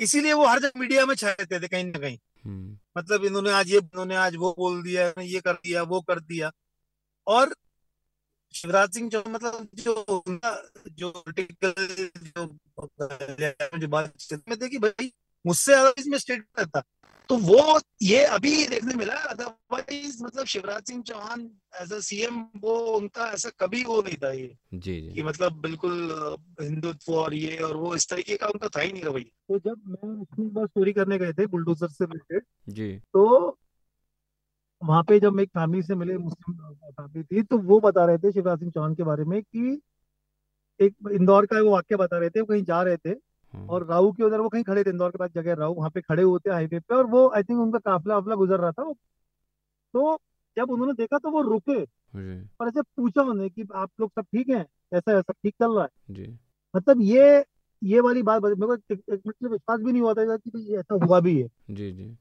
[0.00, 3.50] इसीलिए वो हर जगह मीडिया में छाए रहते थे कहीं ना कहीं। हम्म। मतलब इन्होंने
[3.50, 6.50] आज ये इन्होंने आज वो बोल दिया ये कर दिया वो कर दिया।
[7.26, 7.54] और
[8.54, 12.46] शिवराज सिंह चौहान मतलब जो उनका जो जो
[13.78, 14.12] जो बात
[14.48, 15.12] में थे कि भाई
[15.46, 16.82] मुझसे ज़्यादा इसमें स्टेट था
[17.28, 21.50] तो वो ये अभी देखने मिला अदरवाइज़ मतलब Shivraj Singh Chouhan
[21.82, 25.12] as a CM वो उनका ऐसा कभी वो नहीं था ये। जी जी.
[25.12, 29.02] कि मतलब बिल्कुल हिंदुत्व और ये और वो इस तरीके का उनका था ही नहीं
[29.02, 29.98] रवैया तो जब
[30.56, 33.58] मैं स्टोरी करने गए थे बुलडोजर से रिलेटेड जी। तो
[34.82, 38.32] वहाँ पे जब एक फैमिली से मिले मुस्लिम फैमिली थी तो वो बता रहे थे
[38.32, 39.80] शिवराज सिंह चौहान के बारे में कि
[40.80, 43.86] एक इंदौर का वो वाक्य बता रहे थे वो कहीं जा रहे थे हाँ, और
[43.86, 46.22] राहू के उधर वो कहीं खड़े थे इंदौर के पास जगह राहु वहाँ पे खड़े
[46.22, 48.92] हुए थे हाईवे पे और वो आई थिंक उनका काफिला वाफला गुजर रहा था
[49.94, 50.18] तो
[50.56, 51.82] जब उन्होंने देखा तो वो रुके
[52.60, 54.66] और ऐसे पूछा उन्हें कि आप लोग सब ठीक हैं?
[54.94, 55.88] ऐसा है सब ठीक चल रहा है?
[56.76, 57.44] मतलब ये
[57.82, 61.42] ये वाली बात मेरे को से विश्वास भी नहीं हुआ था कि ऐसा हुआ भी
[61.42, 62.16] है। जी जी।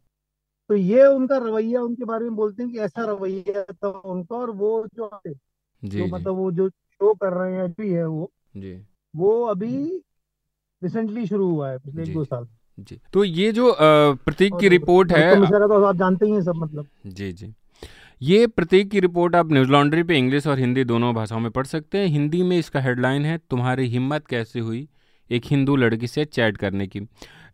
[0.71, 4.51] तो ये उनका रवैया उनके बारे में बोलते हैं कि ऐसा रवैया था उनका और
[4.51, 8.29] वो जो जी जो जी। मतलब वो जो शो कर रहे हैं भी है वो
[8.57, 8.71] जी।
[9.15, 10.01] वो अभी
[10.81, 12.47] रिसेंटली शुरू हुआ है पिछले एक दो साल।
[12.79, 16.55] जी। तो ये जो प्रतीक की रिपोर्ट है का तो आप जानते ही हैं सब
[16.55, 17.53] मतलब। जी जी।
[18.21, 21.65] ये प्रतीक की रिपोर्ट आप न्यूज़ लॉन्ड्री पे इंग्लिश और हिंदी दोनों भाषाओं में पढ़
[21.65, 24.87] सकते हैं। हिंदी में इसका हेडलाइन है तुम्हारी हिम्मत कैसे हुई
[25.29, 26.99] एक हिंदू लड़की से चैट करने की?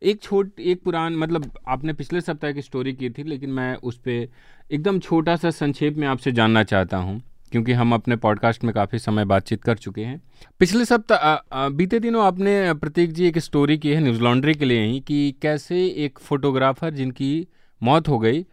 [0.01, 3.97] एक छोट, एक पुरान मतलब आपने पिछले सप्ताह की स्टोरी की थी, लेकिन मैं उस
[3.97, 4.27] पर
[4.71, 7.21] एकदम छोटा सा संक्षेप में आपसे जानना चाहता हूँ,
[7.51, 10.21] क्योंकि हम अपने पॉडकास्ट में काफ़ी समय बातचीत कर चुके हैं।
[10.59, 14.85] पिछले सप्ताह बीते दिनों आपने प्रतीक जी एक स्टोरी की है न्यूज़ लॉन्ड्री के लिए
[14.85, 17.47] ही, कि कैसे एक फोटोग्राफर जिनकी
[17.81, 18.45] मौत हो गई,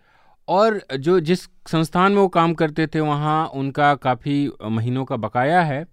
[0.48, 5.60] और जो जिस संस्थान में वो काम करते थे, वहाँ उनका काफ़ी महीनों का बकाया
[5.62, 5.84] है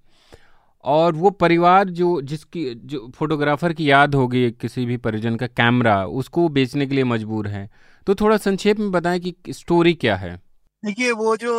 [0.83, 6.05] और वो परिवार जो जिसकी जो फोटोग्राफर की याद होगी किसी भी परिजन का कैमरा
[6.05, 7.69] उसको बेचने के लिए मजबूर है।
[8.07, 10.35] तो थोड़ा संक्षेप में बताएँ कि स्टोरी क्या है।
[10.83, 11.53] देखिए वो जो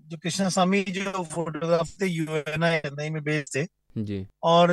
[0.00, 3.66] जो कृष्णा स्वामी जो फोटोग्राफर थे यूएनआई चेन्नई में बेस्ड थे।
[4.02, 4.68] जी। और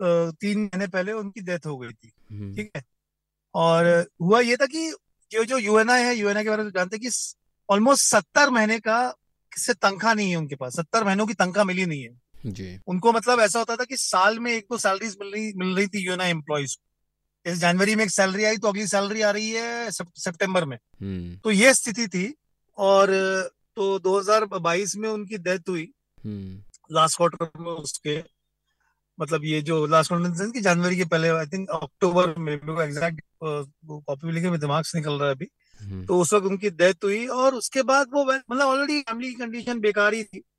[0.00, 2.82] तीन महीने पहले उनकी डेथ हो गई थी। हम्म, ठीक है?
[3.54, 4.78] और हुआ ये था कि
[5.30, 7.34] ये जो यूएनआई है यूएनआई के बारे में जानते हैं कि
[7.68, 8.98] ऑलमोस्ट सत्तर महीने का
[9.52, 13.12] किससे तनख्वाह नहीं है उनके पास। सत्तर महीनों की तनख्वाह मिली नहीं है। जी। उनको
[13.12, 16.06] मतलब ऐसा होता था कि साल में एक दो सैलरीज मिल रही मिल रही थी
[16.06, 19.90] यूएनआई एम्प्लॉयज़ को। इस जनवरी में एक सैलरी आई तो अगली सैलरी आ रही है
[19.90, 22.34] सितंबर में। हम्म। तो ये स्थिति थी
[22.78, 23.08] और
[23.76, 25.92] तो 2022 में उनकी डेथ हुई।
[26.24, 28.18] हम्म। लास्ट क्वार्टर में उसके
[29.20, 32.82] मतलब ये जो लास्ट क्वार्टर की जनवरी के पहले आई थिंक अक्टूबर में मेरे को
[32.82, 35.48] एग्जैक्ट कॉपी में लिखे मेरे दिमाग से निकल रहा है अभी।
[35.80, 39.34] हम्म, तो उस वक्त उनकी डेथ हुई और उसके बाद वो मतलब ऑलरेडी फैमिली की
[39.34, 40.49] कंडीशन बेकार ही थी। हम्म,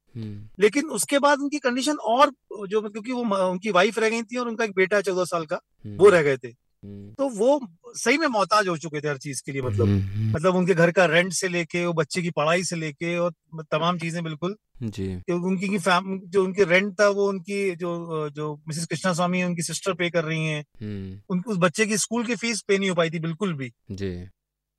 [0.59, 2.31] लेकिन उसके बाद उनकी कंडीशन और
[2.69, 5.45] जो क्योंकि वो उनकी वाइफ रह गई थी और उनका एक बेटा है चौदह साल
[5.45, 7.59] का हम्म, वो रह गए थे। हम्म, तो वो
[7.95, 10.91] सही में मोहताज हो चुके थे हर चीज़ के लिए मतलब हम्म, मतलब उनके घर
[10.91, 13.31] का रेंट से लेके वो बच्चे की पढ़ाई से लेके और
[13.71, 18.55] तमाम चीज़ें बिल्कुल। जी। उनकी की फैम जो उनके रेंट था वो उनकी जो जो
[18.67, 21.97] मिसेस कृष्णा स्वामी है उनकी सिस्टर पे कर रही हैं। हम्म, उनको उस बच्चे की
[21.97, 24.11] स्कूल की फ़ीस पे नहीं हो पाई थी बिल्कुल भी। जी।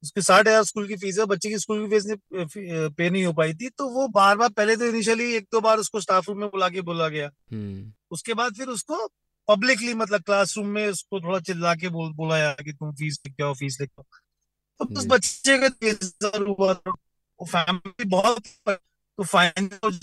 [0.02, 2.06] उसके साठ हज़ार स्कूल की फ़ीस है बच्चे की स्कूल की फ़ीस
[2.96, 5.78] पे नहीं हो पाई थी तो वो बार बार पहले तो इनिशियली एक दो बार
[5.78, 9.06] उसको स्टाफ रूम में बुला के बोला गया। हम्म, उसके बाद फिर उसको
[9.48, 13.54] पब्लिकली मतलब क्लासरूम में उसको थोड़ा चिल्ला के बोल बोला कि तुम फ़ीस लेके आओ
[13.54, 14.04] फ़ीस लेके आओ।
[14.80, 19.98] तो उस बच्चे का तीस हुआ वो फैमिली बहुत तो फाइनल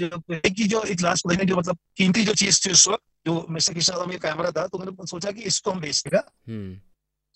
[0.00, 0.10] जो
[0.48, 3.74] की जो एक लास्ट में जो मतलब कीमती जो चीज़ थी उस वक्त जो मिस्टर
[3.74, 6.74] किशन में कैमरा था तो मैंने सोचा कि इसको हम बेच देगा। हम्म,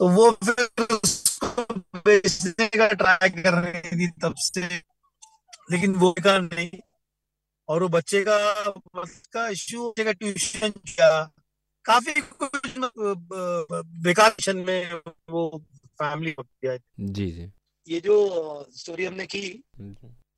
[0.01, 1.62] तो वो फिर उसको
[1.99, 4.66] बेचने का ट्राई कर रही थी तब से।
[5.70, 6.70] लेकिन वो का नहीं।
[7.68, 8.38] और वो बच्चे का
[9.32, 11.11] का इश्यू बच्चे का ट्यूशन किया।
[11.84, 12.72] काफ़ी कुछ
[14.05, 15.64] बेकार में वो
[16.03, 16.34] फैमिली
[17.01, 17.51] जी जी।
[17.88, 18.16] ये जो
[18.76, 19.64] स्टोरी हमने की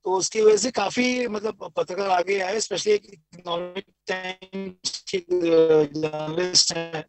[0.05, 7.07] तो उसकी वजह से काफ़ी मतलब पत्रकार आगे आए स्पेशली एक इकोनॉमिक टाइम्स जर्नलिस्ट है।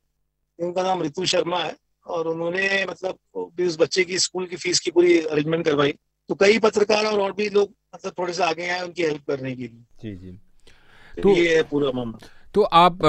[0.60, 1.76] उनका नाम रितु शर्मा है।
[2.08, 5.92] और उन्होंने मतलब भी उस बच्चे की स्कूल की फ़ीस की पूरी अरेंजमेंट करवाई।
[6.30, 9.56] तो कई पत्रकार और और भी लोग मतलब थोड़े से आगे आए उनकी हेल्प करने
[9.56, 13.00] के लिए। जी जी। तो, तो ये है पूरा मामला। तो आप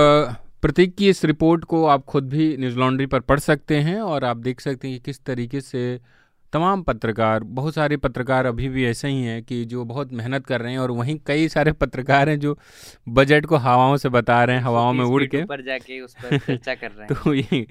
[0.63, 4.25] प्रतीक की इस रिपोर्ट को आप खुद भी न्यूज़ लॉन्ड्री पर पढ़ सकते हैं और
[4.25, 6.01] आप देख सकते हैं कि किस तरीके से
[6.53, 10.61] तमाम पत्रकार बहुत सारे पत्रकार अभी भी ऐसे ही हैं कि जो बहुत मेहनत कर
[10.61, 12.57] रहे हैं और वहीं कई सारे पत्रकार हैं जो
[13.11, 16.39] बजट को हवाओं से बता रहे हैं हवाओं में उड़ के ऊपर जाके उस पर
[16.39, 17.67] चर्चा कर रहे हैं तो ये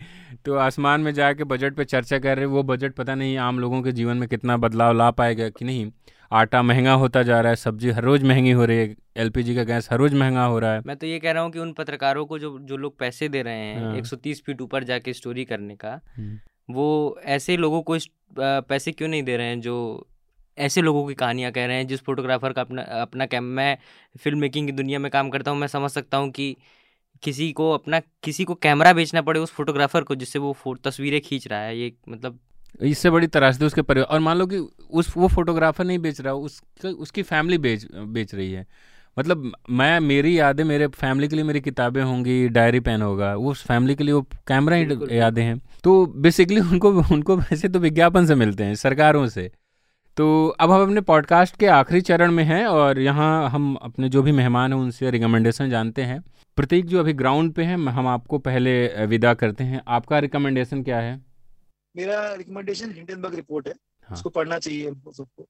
[0.45, 3.59] तो आसमान में जाके बजट पे चर्चा कर रहे हैं वो बजट पता नहीं आम
[3.59, 5.91] लोगों के जीवन में कितना बदलाव ला पाएगा कि नहीं
[6.31, 9.63] आटा महँगा होता जा रहा है सब्ज़ी हर रोज़ महँगी हो रही है एलपीजी का
[9.65, 11.73] गैस हर रोज़ महँगा हो रहा है मैं तो ये कह रहा हूँ कि उन
[11.73, 14.83] पत्रकारों को जो जो लोग पैसे दे रहे हैं हाँ। एक सौ तीस फीट ऊपर
[14.83, 16.37] जाके स्टोरी करने का हम्म।
[16.73, 18.07] वो ऐसे लोगों को इस
[18.39, 20.07] पैसे क्यों नहीं दे रहे हैं, जो
[20.57, 23.77] ऐसे लोगों की कहानियाँ कह रहे हैं, जिस फोटोग्राफर का अपना अपना कैम, मैं
[24.19, 26.55] फ़िल्म मेकिंग की दुनिया में काम करता हूँ, मैं समझ सकता हूँ कि
[27.23, 31.47] किसी को अपना, किसी को कैमरा बेचना पड़े उस फोटोग्राफर को, जिससे वो तस्वीरें खींच
[31.47, 32.39] रहा है, ये मतलब
[32.81, 36.33] इससे बड़ी त्रासदी उसके परिवार, और मान लो कि उस, वो फोटोग्राफर नहीं बेच रहा
[36.33, 38.65] उस उसकी फैमिली बेच बेच रही है
[39.17, 43.51] मतलब मैं मेरी यादें मेरे फैमिली के लिए मेरी किताबें होंगी डायरी पेन होगा वो
[43.51, 47.79] उस फैमिली के लिए वो कैमरा ही यादें हैं। तो बेसिकली उनको उनको वैसे तो
[47.79, 49.51] विज्ञापन से मिलते हैं सरकारों से।
[50.17, 54.21] तो अब हम अपने पॉडकास्ट के आखिरी चरण में हैं और यहाँ हम अपने जो
[54.23, 56.21] भी मेहमान हैं उनसे रिकमेंडेशन जानते हैं।
[56.57, 60.99] प्रतीक जो अभी ग्राउंड पे हैं हम आपको पहले विदा करते हैं। आपका रिकमेंडेशन क्या
[60.99, 61.19] है?
[61.95, 64.15] मेरा रिकमेंडेशन हिंडनबर्ग रिपोर्ट है। हाँ.
[64.15, 65.47] उसको पढ़ना चाहिए सबको।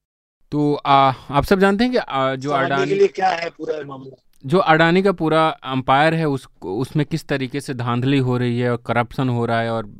[0.52, 3.86] तो आ, आप सब जानते हैं कि आ, जो अडानी के लिए क्या है पूरा
[3.86, 4.24] मामला?
[4.46, 8.72] जो अडानी का पूरा अंपायर है उस उसमें किस तरीके से धांधली हो रही है
[8.72, 9.94] और करप्शन हो रहा है और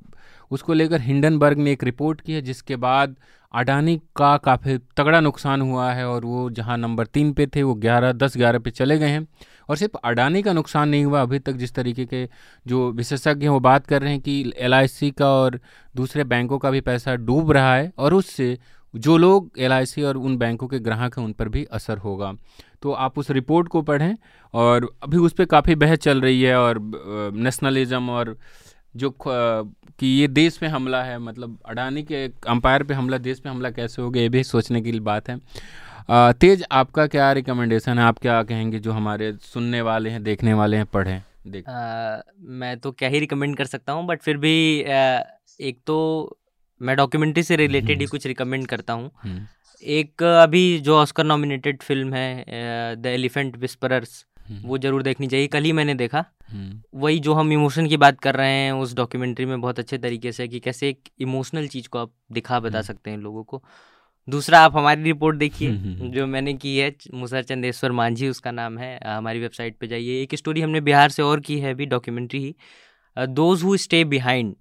[0.52, 3.16] उसको लेकर हिंडनबर्ग ने एक रिपोर्ट की है जिसके बाद
[3.54, 7.74] अडानी का काफ़ी तगड़ा नुकसान हुआ है और वो जहाँ नंबर तीन पे थे वो
[7.74, 9.28] ग्यारह दस ग्यारह पे चले गए हैं।
[9.70, 12.30] और सिर्फ़ अडानी का नुकसान नहीं हुआ अभी तक जिस तरीके के
[12.68, 15.60] जो विशेषज्ञ हैं वो बात कर रहे हैं कि LIC का और
[15.96, 18.60] दूसरे बैंकों का भी पैसा डूब रहा है और उससे
[18.94, 22.34] जो लोग एलआईसी और उन बैंकों के ग्राहक हैं उन पर भी असर होगा।
[22.82, 24.16] तो आप उस रिपोर्ट को पढ़ें
[24.54, 26.80] और अभी उस पर काफ़ी बहस चल रही है और
[27.36, 28.36] नेशनलिज्म और
[28.96, 33.50] जो कि ये देश पे हमला है मतलब अडानी के अंपायर पे हमला देश पे
[33.50, 35.40] हमला कैसे हो गया ये भी सोचने की बात है।
[36.34, 38.04] तेज आपका क्या रिकमेंडेशन है?
[38.06, 42.78] आप क्या कहेंगे जो हमारे सुनने वाले हैं देखने वाले हैं पढ़ें देख। आ, मैं
[42.80, 45.20] तो क्या ही रिकमेंड कर सकता हूँ बट फिर भी आ,
[45.60, 46.38] एक तो
[46.82, 49.46] मैं डॉक्यूमेंट्री से रिलेटेड ही हम्म। कुछ रिकमेंड करता हूँ। हम्म।
[49.84, 54.26] एक अभी जो ऑस्कर नॉमिनेटेड फ़िल्म है द एलिफेंट विस्परर्स
[54.64, 58.20] वो ज़रूर देखनी चाहिए। कल ही मैंने देखा। हम्म। वही जो हम इमोशन की बात
[58.20, 61.88] कर रहे हैं उस डॉक्यूमेंट्री में बहुत अच्छे तरीके से कि कैसे एक इमोशनल चीज़
[61.90, 63.62] को आप दिखा बता सकते हैं लोगों को।
[64.28, 65.72] दूसरा आप हमारी रिपोर्ट देखिए
[66.10, 70.36] जो मैंने की है मुसर चंदेश्वर मांझी उसका नाम है। हमारी वेबसाइट पे जाइए। एक
[70.36, 72.56] स्टोरी हमने बिहार से और की है अभी डॉक्यूमेंट्री ही।
[73.18, 74.54] दोज हु स्टे बिहाइंड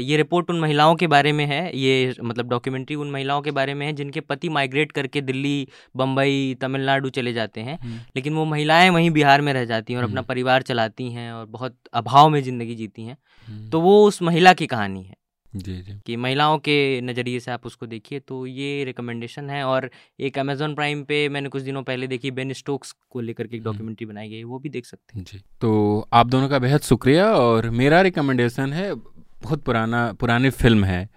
[0.00, 3.74] ये रिपोर्ट उन महिलाओं के बारे में है ये मतलब डॉक्यूमेंट्री उन महिलाओं के बारे
[3.74, 8.44] में है जिनके पति माइग्रेट करके दिल्ली बम्बई तमिलनाडु चले जाते हैं हम्म। लेकिन वो
[8.44, 11.76] महिलाएँ वहीं बिहार में रह जाती हैं और अपना हम्म। परिवार चलाती हैं और बहुत
[11.92, 13.16] अभाव में ज़िंदगी जीती हैं
[13.48, 15.17] हम्म। तो वो उस महिला की कहानी है
[15.56, 19.90] जी जी। कि महिलाओं के नज़रिए से आप उसको देखिए तो ये रिकमेंडेशन है और
[20.20, 23.62] एक अमेजोन प्राइम पे मैंने कुछ दिनों पहले देखी बेन स्टोक्स को लेकर के एक
[23.62, 26.80] डॉक्यूमेंट्री हम्म। बनाई गई वो भी देख सकते हैं। जी तो आप दोनों का बेहद
[26.80, 31.08] शुक्रिया और मेरा रिकमेंडेशन है बहुत पुराना पुरानी फ़िल्म है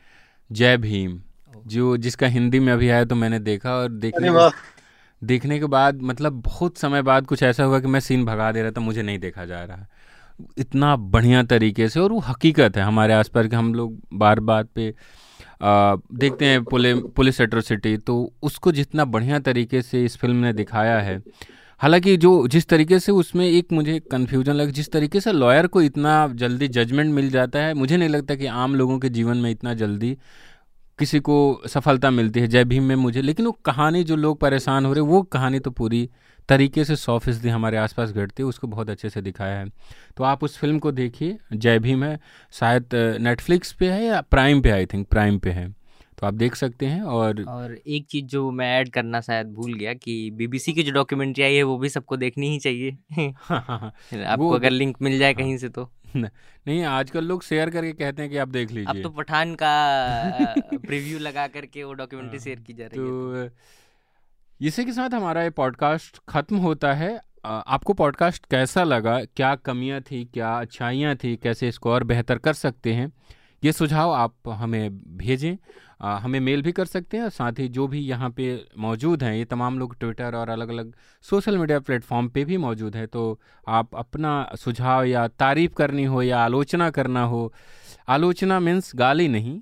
[0.52, 1.22] जय भीम।
[1.68, 4.50] जो जिसका हिंदी में अभी आया तो मैंने देखा और देखने
[5.22, 8.62] देखने के बाद मतलब बहुत समय बाद कुछ ऐसा हुआ कि मैं सीन भगा दे
[8.62, 9.88] रहा था मुझे नहीं देखा जा रहा।
[10.58, 14.64] इतना बढ़िया तरीके से और वो हकीकत है हमारे आसपास के हम लोग बार बार
[14.64, 14.94] पे
[15.64, 20.54] आ, देखते हैं पुलिस पुलिस एट्रोसिटी तो उसको जितना बढ़िया तरीके से इस फ़िल्म ने
[20.54, 21.22] दिखाया है।
[21.82, 25.82] हालाँकि जो जिस तरीके से उसमें एक मुझे कन्फ्यूज़न लगा जिस तरीके से लॉयर को
[25.82, 29.50] इतना जल्दी जजमेंट मिल जाता है मुझे नहीं लगता कि आम लोगों के जीवन में
[29.52, 30.18] इतना जल्दी
[31.00, 34.86] किसी को सफलता मिलती है। जय भीम में मुझे लेकिन वो कहानी जो लोग परेशान
[34.86, 36.10] हो रहे वो कहानी तो पूरी
[36.52, 39.70] तरीके से सौ फ़ीसदी हमारे आसपास घटती है उसको बहुत अच्छे से दिखाया है।
[40.18, 42.20] तो आप उस फ़िल्म को देखिए जय भीम है
[42.52, 42.90] शायद
[43.22, 45.70] नेटफ्लिक्स पे है या प्राइम पे आई थिंक प्राइम पे है।
[46.18, 49.74] तो आप देख सकते हैं और और एक चीज़ जो मैं ऐड करना शायद भूल
[49.74, 52.98] गया कि बीबीसी की जो डॉक्यूमेंट्री आई है वो भी सबको देखनी ही चाहिए।
[53.38, 57.70] हाँ, हाँ, हाँ। आपको अगर लिंक मिल जाए कहीं से तो। नहीं आजकल लोग शेयर
[57.70, 59.74] करके कहते हैं कि आप देख लीजिए अब तो पठान का
[60.78, 63.56] प्रीव्यू लगा करके वो डॉक्यूमेंट्री शेयर की जा रही तो, है तो।
[64.62, 69.20] इसी के साथ हमारा ये पॉडकास्ट ख़त्म होता है। आपको पॉडकास्ट कैसा लगा?
[69.36, 70.26] क्या कमियाँ थी?
[70.26, 71.36] क्या अच्छाइयाँ थी?
[71.38, 73.12] कैसे इसको और बेहतर कर सकते हैं?
[73.64, 75.58] ये सुझाव आप हमें भेजें।
[76.02, 79.24] आ, हमें मेल भी कर सकते हैं और साथ ही जो भी यहाँ पे मौजूद
[79.24, 83.08] हैं ये तमाम लोग ट्विटर और अलग अलग सोशल मीडिया प्लेटफॉर्म पे भी मौजूद हैं
[83.08, 87.54] तो आप अपना सुझाव या तारीफ़ करनी हो या आलोचना करना हो
[88.08, 89.62] आलोचना मीन्स गाली नहीं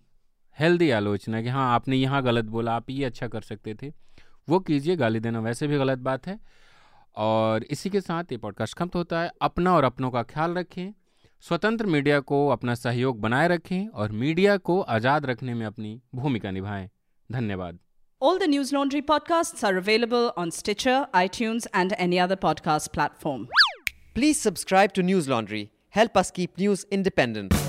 [0.60, 4.09] हेल्दी आलोचना कि हाँ आपने यहाँ गलत बोला आप ये अच्छा कर सकते थे।
[4.50, 6.39] वो कीजिए गाली देना वैसे भी गलत बात है।
[7.18, 10.93] और इसी के साथ ये पॉडकास्ट खत्म होता है। अपना और अपनों का ख्याल रखें।
[11.43, 16.52] स्वतंत्र मीडिया को अपना सहयोग बनाए रखें और मीडिया को आज़ाद रखने में अपनी भूमिका
[16.52, 16.89] निभाएँ।
[17.30, 17.80] धन्यवाद।
[18.22, 18.43] All the
[18.76, 23.47] Newslaundry podcast are available on Stitcher iTunes and any other podcast platform
[24.16, 27.68] please subscribe to Newslaundry help us keep news independent